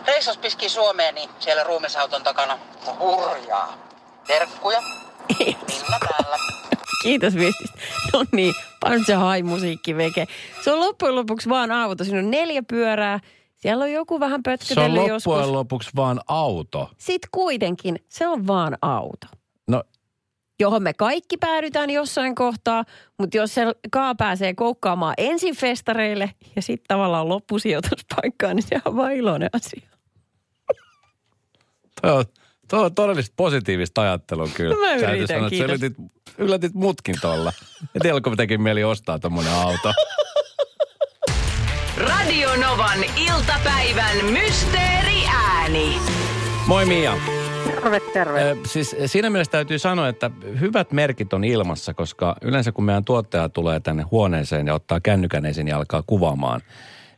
reissas 0.07 0.37
piski 0.39 0.69
Suomeen, 0.69 1.15
niin 1.15 1.31
siellä 1.39 1.65
ruumisauton 1.65 2.23
takana 2.23 2.59
hurjaa. 2.99 3.79
Terkkuja, 4.27 4.83
Minna 5.39 5.99
täällä. 6.09 6.39
Kiitos 7.03 7.35
viestistä. 7.35 7.79
No 8.13 8.25
niin, 8.33 8.55
Pancha 8.81 9.19
Hai 9.19 9.43
musiikki 9.43 9.97
veke. 9.97 10.27
Se 10.65 10.73
on 10.73 10.81
loppujen 10.81 11.15
lopuksi 11.15 11.49
vaan 11.49 11.73
auto. 11.73 12.05
Siinä 12.05 12.19
on 12.19 12.31
neljä 12.31 12.63
pyörää. 12.63 13.21
Siellä 13.67 13.85
on 13.85 13.93
joku 13.93 14.21
vähän 14.21 14.31
Se 14.31 14.37
on 14.37 14.43
pötkötellyt 14.43 14.97
loppujen 14.97 15.15
joskus. 15.15 15.53
lopuksi 15.53 15.91
vaan 15.97 16.21
auto. 16.29 16.91
Sitten 16.99 17.29
kuitenkin 17.33 17.99
se 18.09 18.29
on 18.29 18.47
vaan 18.47 18.79
auto. 18.83 19.27
No 19.69 19.83
johon 20.61 20.83
me 20.83 20.95
kaikki 20.95 21.37
päädytään 21.37 21.91
jossain 21.91 22.35
kohtaa, 22.35 22.85
mutta 23.19 23.37
jos 23.37 23.55
se 23.55 23.63
kaa 23.93 24.15
pääsee 24.15 24.55
koukkaamaan 24.55 25.15
ensin 25.19 25.57
festareille 25.57 26.31
ja 26.57 26.63
sitten 26.63 26.85
tavallaan 26.89 27.29
loppusijoituspaikkaan, 27.29 28.57
niin 28.57 28.65
se 28.69 28.81
on 28.85 28.97
vaan 28.97 29.13
iloinen 29.13 29.51
asia. 29.53 29.89
Toi 32.03 32.13
on, 32.13 32.25
toi 32.69 32.85
on 32.85 32.95
todellista 32.95 33.35
positiivista 33.37 34.03
ajattelua 34.03 34.49
kyllä. 34.55 34.77
Mä 34.77 34.95
yritän, 34.95 35.29
sanoa, 35.29 35.47
että 35.47 35.59
sä 35.59 35.65
yllätit, 35.65 35.95
yllätit 36.39 36.75
mutkin 36.75 37.17
tolla. 37.21 37.53
Ja 37.95 38.01
teillä 38.01 38.21
kun 38.21 38.37
mieli 38.63 38.85
ostaa 38.85 39.19
tommonen 39.19 39.53
auto. 39.53 39.93
Radio 41.97 42.49
Novan 42.57 42.99
iltapäivän 43.17 44.17
mysteeriääni. 44.33 45.99
Moi 46.67 46.87
Mia. 46.87 47.17
Terve, 47.67 48.01
terve. 48.01 48.51
Ö, 48.51 48.57
siis 48.67 48.97
siinä 49.07 49.31
mielessä 49.31 49.51
täytyy 49.51 49.79
sanoa, 49.79 50.09
että 50.09 50.31
hyvät 50.61 50.93
merkit 50.93 51.33
on 51.33 51.45
ilmassa, 51.45 51.95
koska 51.95 52.37
yleensä 52.43 52.73
kun 52.73 52.85
meidän 52.85 53.05
tuottaja 53.05 53.49
tulee 53.49 53.81
tänne 53.81 54.03
huoneeseen 54.03 54.67
ja 54.67 54.75
ottaa 54.75 55.01
kännykän 55.01 55.47
esiin 55.47 55.69
ja 55.69 55.77
alkaa 55.77 56.03
kuvaamaan, 56.07 56.61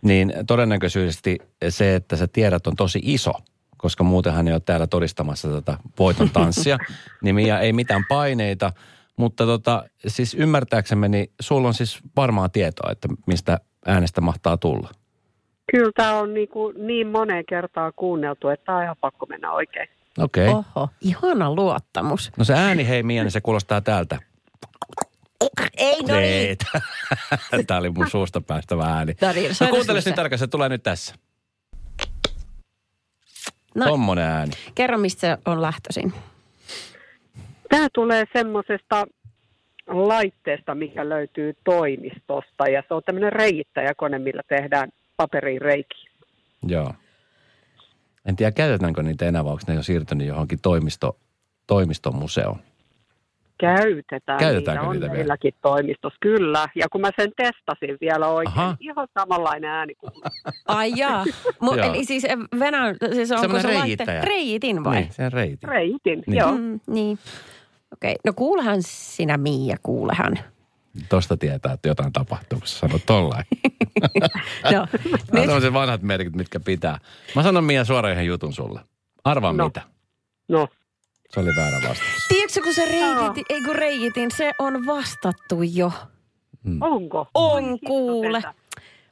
niin 0.03 0.33
todennäköisesti 0.47 1.39
se, 1.69 1.95
että 1.95 2.17
sä 2.17 2.27
tiedät 2.27 2.67
on 2.67 2.77
tosi 2.77 3.01
iso, 3.03 3.33
koska 3.77 4.05
muutenhan 4.05 4.49
ei 4.49 4.55
ole 4.55 4.61
täällä 4.61 4.87
todistamassa 4.87 5.49
tätä 5.49 5.79
voiton 5.99 6.31
tanssia, 6.31 6.79
niin 7.23 7.35
Mia 7.35 7.61
ei 7.61 7.73
mitään 7.73 8.05
paineita, 8.09 8.73
mutta 9.17 9.47
tota, 9.47 9.85
siis 10.07 10.35
ymmärtääksemme, 10.35 11.09
niin 11.09 11.31
sulla 11.41 11.69
on 11.69 11.75
siis 11.75 11.99
varmaa 12.17 12.49
tietoa, 12.49 12.91
että 12.91 13.09
mistä 13.27 13.59
äänestä 13.89 14.21
mahtaa 14.21 14.57
tulla. 14.57 14.91
Kyllä 15.73 15.93
tämä 15.95 16.15
on 16.19 16.35
niin, 16.35 16.49
kuin 16.49 16.87
niin 16.87 17.07
moneen 17.09 17.45
kertaan 17.49 17.93
kuunneltu, 17.97 18.49
että 18.49 18.65
tämä 18.67 18.79
on 18.79 18.85
ihan 18.85 18.97
pakko 19.01 19.27
mennä 19.27 19.53
oikein. 19.53 19.89
Okei. 20.19 20.49
Okay. 20.49 20.63
Oho, 20.77 20.89
ihana 21.01 21.55
luottamus. 21.55 22.33
No 22.37 22.45
se 22.45 22.55
ääni, 22.55 22.89
hei 22.89 23.03
Mia, 23.03 23.23
niin 23.23 23.31
se 23.31 23.41
kuulostaa 23.41 23.81
täältä. 23.81 24.19
Ei, 25.77 26.03
no 26.03 26.17
niin. 26.17 26.57
Tämä 27.67 27.81
oli 27.81 27.91
mun 27.91 28.11
suusta 28.11 28.41
päästävä 28.41 28.85
ääni. 28.85 29.15
Tää 29.15 29.31
oli- 29.31 29.49
No 29.61 29.69
kuuntele 29.71 29.99
nyt 29.99 30.05
se. 30.05 30.13
tarkasti, 30.13 30.47
se 30.47 30.51
tulee 30.51 30.69
nyt 30.69 30.83
tässä. 30.83 31.15
No, 33.75 33.85
Tommonen 33.87 34.25
ääni. 34.25 34.53
kerro, 34.75 34.99
mistä 34.99 35.21
se 35.21 35.39
on 35.51 35.63
lähtöisin. 35.63 36.13
Tämä 37.69 37.89
tulee 37.95 38.25
semmoisesta 38.33 39.07
laitteesta, 39.89 40.75
mikä 40.75 41.09
löytyy 41.09 41.55
toimistosta 41.65 42.65
ja 42.73 42.83
se 42.89 42.95
on 42.95 43.03
tämmöinen 43.07 43.33
reiittäjäkone, 43.33 44.19
millä 44.19 44.43
tehdään 44.49 44.89
paperiin 45.17 45.61
reikiä. 45.63 46.11
Joo. 46.67 46.93
En 48.27 48.37
tiedä, 48.37 48.53
käytetäänkö 48.53 49.03
niitä 49.03 49.27
enää, 49.27 49.45
vai 49.45 49.51
onko 49.53 49.63
ne 49.69 49.75
jo 49.75 49.83
siirtynyt 49.83 50.27
johonkin 50.27 50.59
toimisto, 50.63 51.17
toimistomuseoon. 51.67 52.59
Käytetään 53.61 54.39
Käytetäänkö 54.39 54.81
niitä, 54.83 54.89
on 54.89 54.93
niitä 54.93 55.07
vielä? 55.07 55.15
meilläkin 55.19 55.55
toimistossa, 55.63 56.19
kyllä. 56.21 56.67
Ja 56.75 56.87
kun 56.93 57.01
mä 57.01 57.11
sen 57.21 57.33
testasin 57.37 57.97
vielä 58.01 58.29
oikein, 58.29 58.59
Aha. 58.59 58.77
ihan 58.81 59.09
samanlainen 59.19 59.71
ääni 59.71 59.95
kuin 59.95 60.13
Ai 60.67 60.93
jaa. 60.97 61.25
Mu- 61.65 61.77
Joo. 61.79 61.95
eli 61.95 62.05
siis 62.05 62.25
eh, 62.25 62.37
Venäjä, 62.59 62.95
siis 63.13 63.31
onko 63.31 63.41
Semmoinen 63.41 63.71
se 63.71 63.77
laite- 63.79 63.83
reiittäjä. 63.83 64.21
Reiitin 64.21 64.85
vai? 64.85 65.01
Niin, 65.01 65.13
sen 65.13 65.33
reitin. 65.33 65.69
reitin. 65.69 66.23
Niin. 66.27 66.39
Joo. 66.39 66.53
Mm, 66.57 66.81
niin. 66.87 67.19
Okei, 67.93 68.17
no 68.25 68.33
kuulehan 68.33 68.79
sinä 68.83 69.37
Miia, 69.37 69.77
kuulehan. 69.83 70.39
Tosta 71.09 71.37
tietää, 71.37 71.73
että 71.73 71.89
jotain 71.89 72.13
tapahtuu, 72.13 72.59
kun 72.59 72.69
sä 72.69 72.79
sanot 72.79 73.03
tollain. 73.07 73.45
No, 74.73 74.87
Nämä 75.33 75.47
nyt, 75.47 75.55
on 75.55 75.61
se 75.63 75.73
vanhat 75.73 76.03
merkit, 76.03 76.37
mitkä 76.37 76.61
pitää. 76.61 76.99
Mä 77.35 77.43
sanon 77.43 77.65
Mia 77.65 77.85
suoraan 77.85 78.13
yhden 78.13 78.27
jutun 78.27 78.53
sulle. 78.53 78.81
Arvaa 79.25 79.53
No. 79.53 79.65
mitä. 79.65 79.83
No, 80.49 80.69
Se 81.31 81.41
oli 81.41 81.51
väärä 81.57 81.77
vastaus. 81.77 82.27
tiedätkö 82.29 82.63
kun 82.63 82.75
se 82.75 82.85
reiitin, 82.85 83.45
ei 83.49 83.61
kun 83.63 83.75
reiitin, 83.77 84.31
se 84.31 84.53
on 84.59 84.87
vastattu 84.87 85.63
jo. 85.63 85.93
onko? 86.81 87.27
On 87.35 87.79
kuule. 87.87 88.39
hitto 88.39 88.53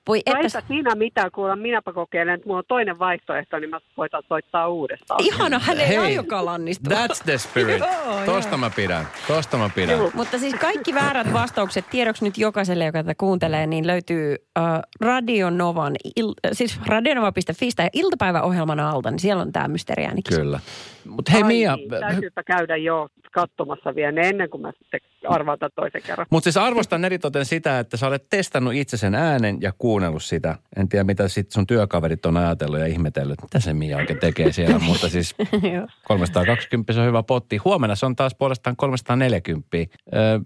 Voi 0.08 0.22
No 0.26 0.32
että, 0.40 0.58
eipä 0.58 0.68
siinä 0.68 0.94
mitään 0.94 1.30
kuulla, 1.30 1.56
minäpä 1.56 1.92
kokeilen, 1.92 2.34
että 2.34 2.46
mulla 2.46 2.58
on 2.58 2.64
toinen 2.68 2.98
vaihtoehto, 2.98 3.58
niin 3.58 3.70
mä 3.70 3.80
voitan 3.96 4.22
soittaa 4.28 4.68
uudestaan. 4.68 5.24
ihana, 5.24 5.58
hän 5.58 5.80
ei 5.80 5.88
Hei, 5.88 5.98
aiokaan 5.98 6.44
lannistua. 6.44 6.96
That's 6.96 7.24
the 7.24 7.38
spirit. 7.38 7.82
Joo, 8.06 8.24
Tosta 8.26 8.56
mä 8.56 8.70
pidän. 8.76 9.08
Tosta 9.28 9.56
mä 9.56 9.70
pidän. 9.74 9.98
Mutta 10.14 10.38
siis 10.38 10.54
kaikki 10.54 10.94
väärät 10.94 11.32
vastaukset, 11.32 11.90
tiedoksi 11.90 12.24
nyt 12.24 12.38
jokaiselle, 12.38 12.84
joka 12.84 13.02
tätä 13.02 13.14
kuuntelee, 13.18 13.66
niin 13.66 13.86
löytyy 13.86 14.36
uh, 14.58 14.64
Radionovan, 15.00 15.96
il, 16.16 16.34
siis 16.52 16.80
radionova.fi 16.86 17.68
ja 17.78 17.88
iltapäiväohjelman 17.92 18.80
alta, 18.80 19.10
niin 19.10 19.18
siellä 19.18 19.42
on 19.42 19.52
tämä 19.52 19.68
mysteeriäänikin. 19.68 20.36
Kyllä. 20.36 20.60
Mutta 21.08 21.32
hei 21.32 21.42
Ai 21.42 21.48
Mia, 21.48 21.76
Niin, 21.76 21.90
täytyypä 21.90 22.42
käydä 22.42 22.76
jo 22.76 23.08
katsomassa 23.32 23.94
vielä 23.94 24.12
ne 24.12 24.28
ennen 24.28 24.50
kuin 24.50 24.62
mä 24.62 24.72
sitten 24.78 25.00
arvaan 25.28 25.58
toisen 25.74 26.02
kerran. 26.02 26.26
Mutta 26.30 26.44
siis 26.44 26.56
arvostan 26.56 27.04
eritoten 27.04 27.44
sitä, 27.44 27.78
että 27.78 27.96
sä 27.96 28.06
olet 28.06 28.26
testannut 28.30 28.74
itse 28.74 28.96
sen 28.96 29.14
äänen 29.14 29.58
ja 29.60 29.72
kuunnellut 29.96 30.24
sitä. 30.24 30.58
En 30.76 30.88
tiedä, 30.88 31.04
mitä 31.04 31.28
sit 31.28 31.50
sun 31.50 31.66
työkaverit 31.66 32.26
on 32.26 32.36
ajatellut 32.36 32.78
ja 32.80 32.86
ihmetellyt, 32.86 33.42
mitä 33.42 33.60
se 33.60 33.74
Mia 33.74 33.96
oikein 33.96 34.18
tekee 34.18 34.52
siellä. 34.52 34.78
Mutta 34.88 35.08
siis 35.08 35.34
Joo. 35.74 35.86
320 36.04 36.92
se 36.92 37.00
on 37.00 37.06
hyvä 37.06 37.22
potti. 37.22 37.56
Huomenna 37.56 37.96
se 37.96 38.06
on 38.06 38.16
taas 38.16 38.34
puolestaan 38.34 38.76
340. 38.76 39.76
Öö, 39.76 40.40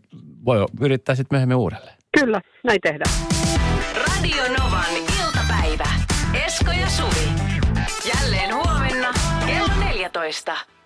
voi 0.45 0.67
yrittää 0.81 1.15
sitten 1.15 1.37
myöhemmin 1.37 1.57
uudelleen. 1.57 1.97
Kyllä, 2.21 2.41
näin 2.65 2.81
tehdään. 2.83 3.15
Radio 3.97 4.43
Novan 4.59 4.97
iltapäivä. 5.25 5.89
Esko 6.47 6.71
ja 6.71 6.89
Suvi. 6.89 7.29
Jälleen 8.15 8.55
huomenna 8.55 9.13
kello 9.47 9.85
14. 9.85 10.80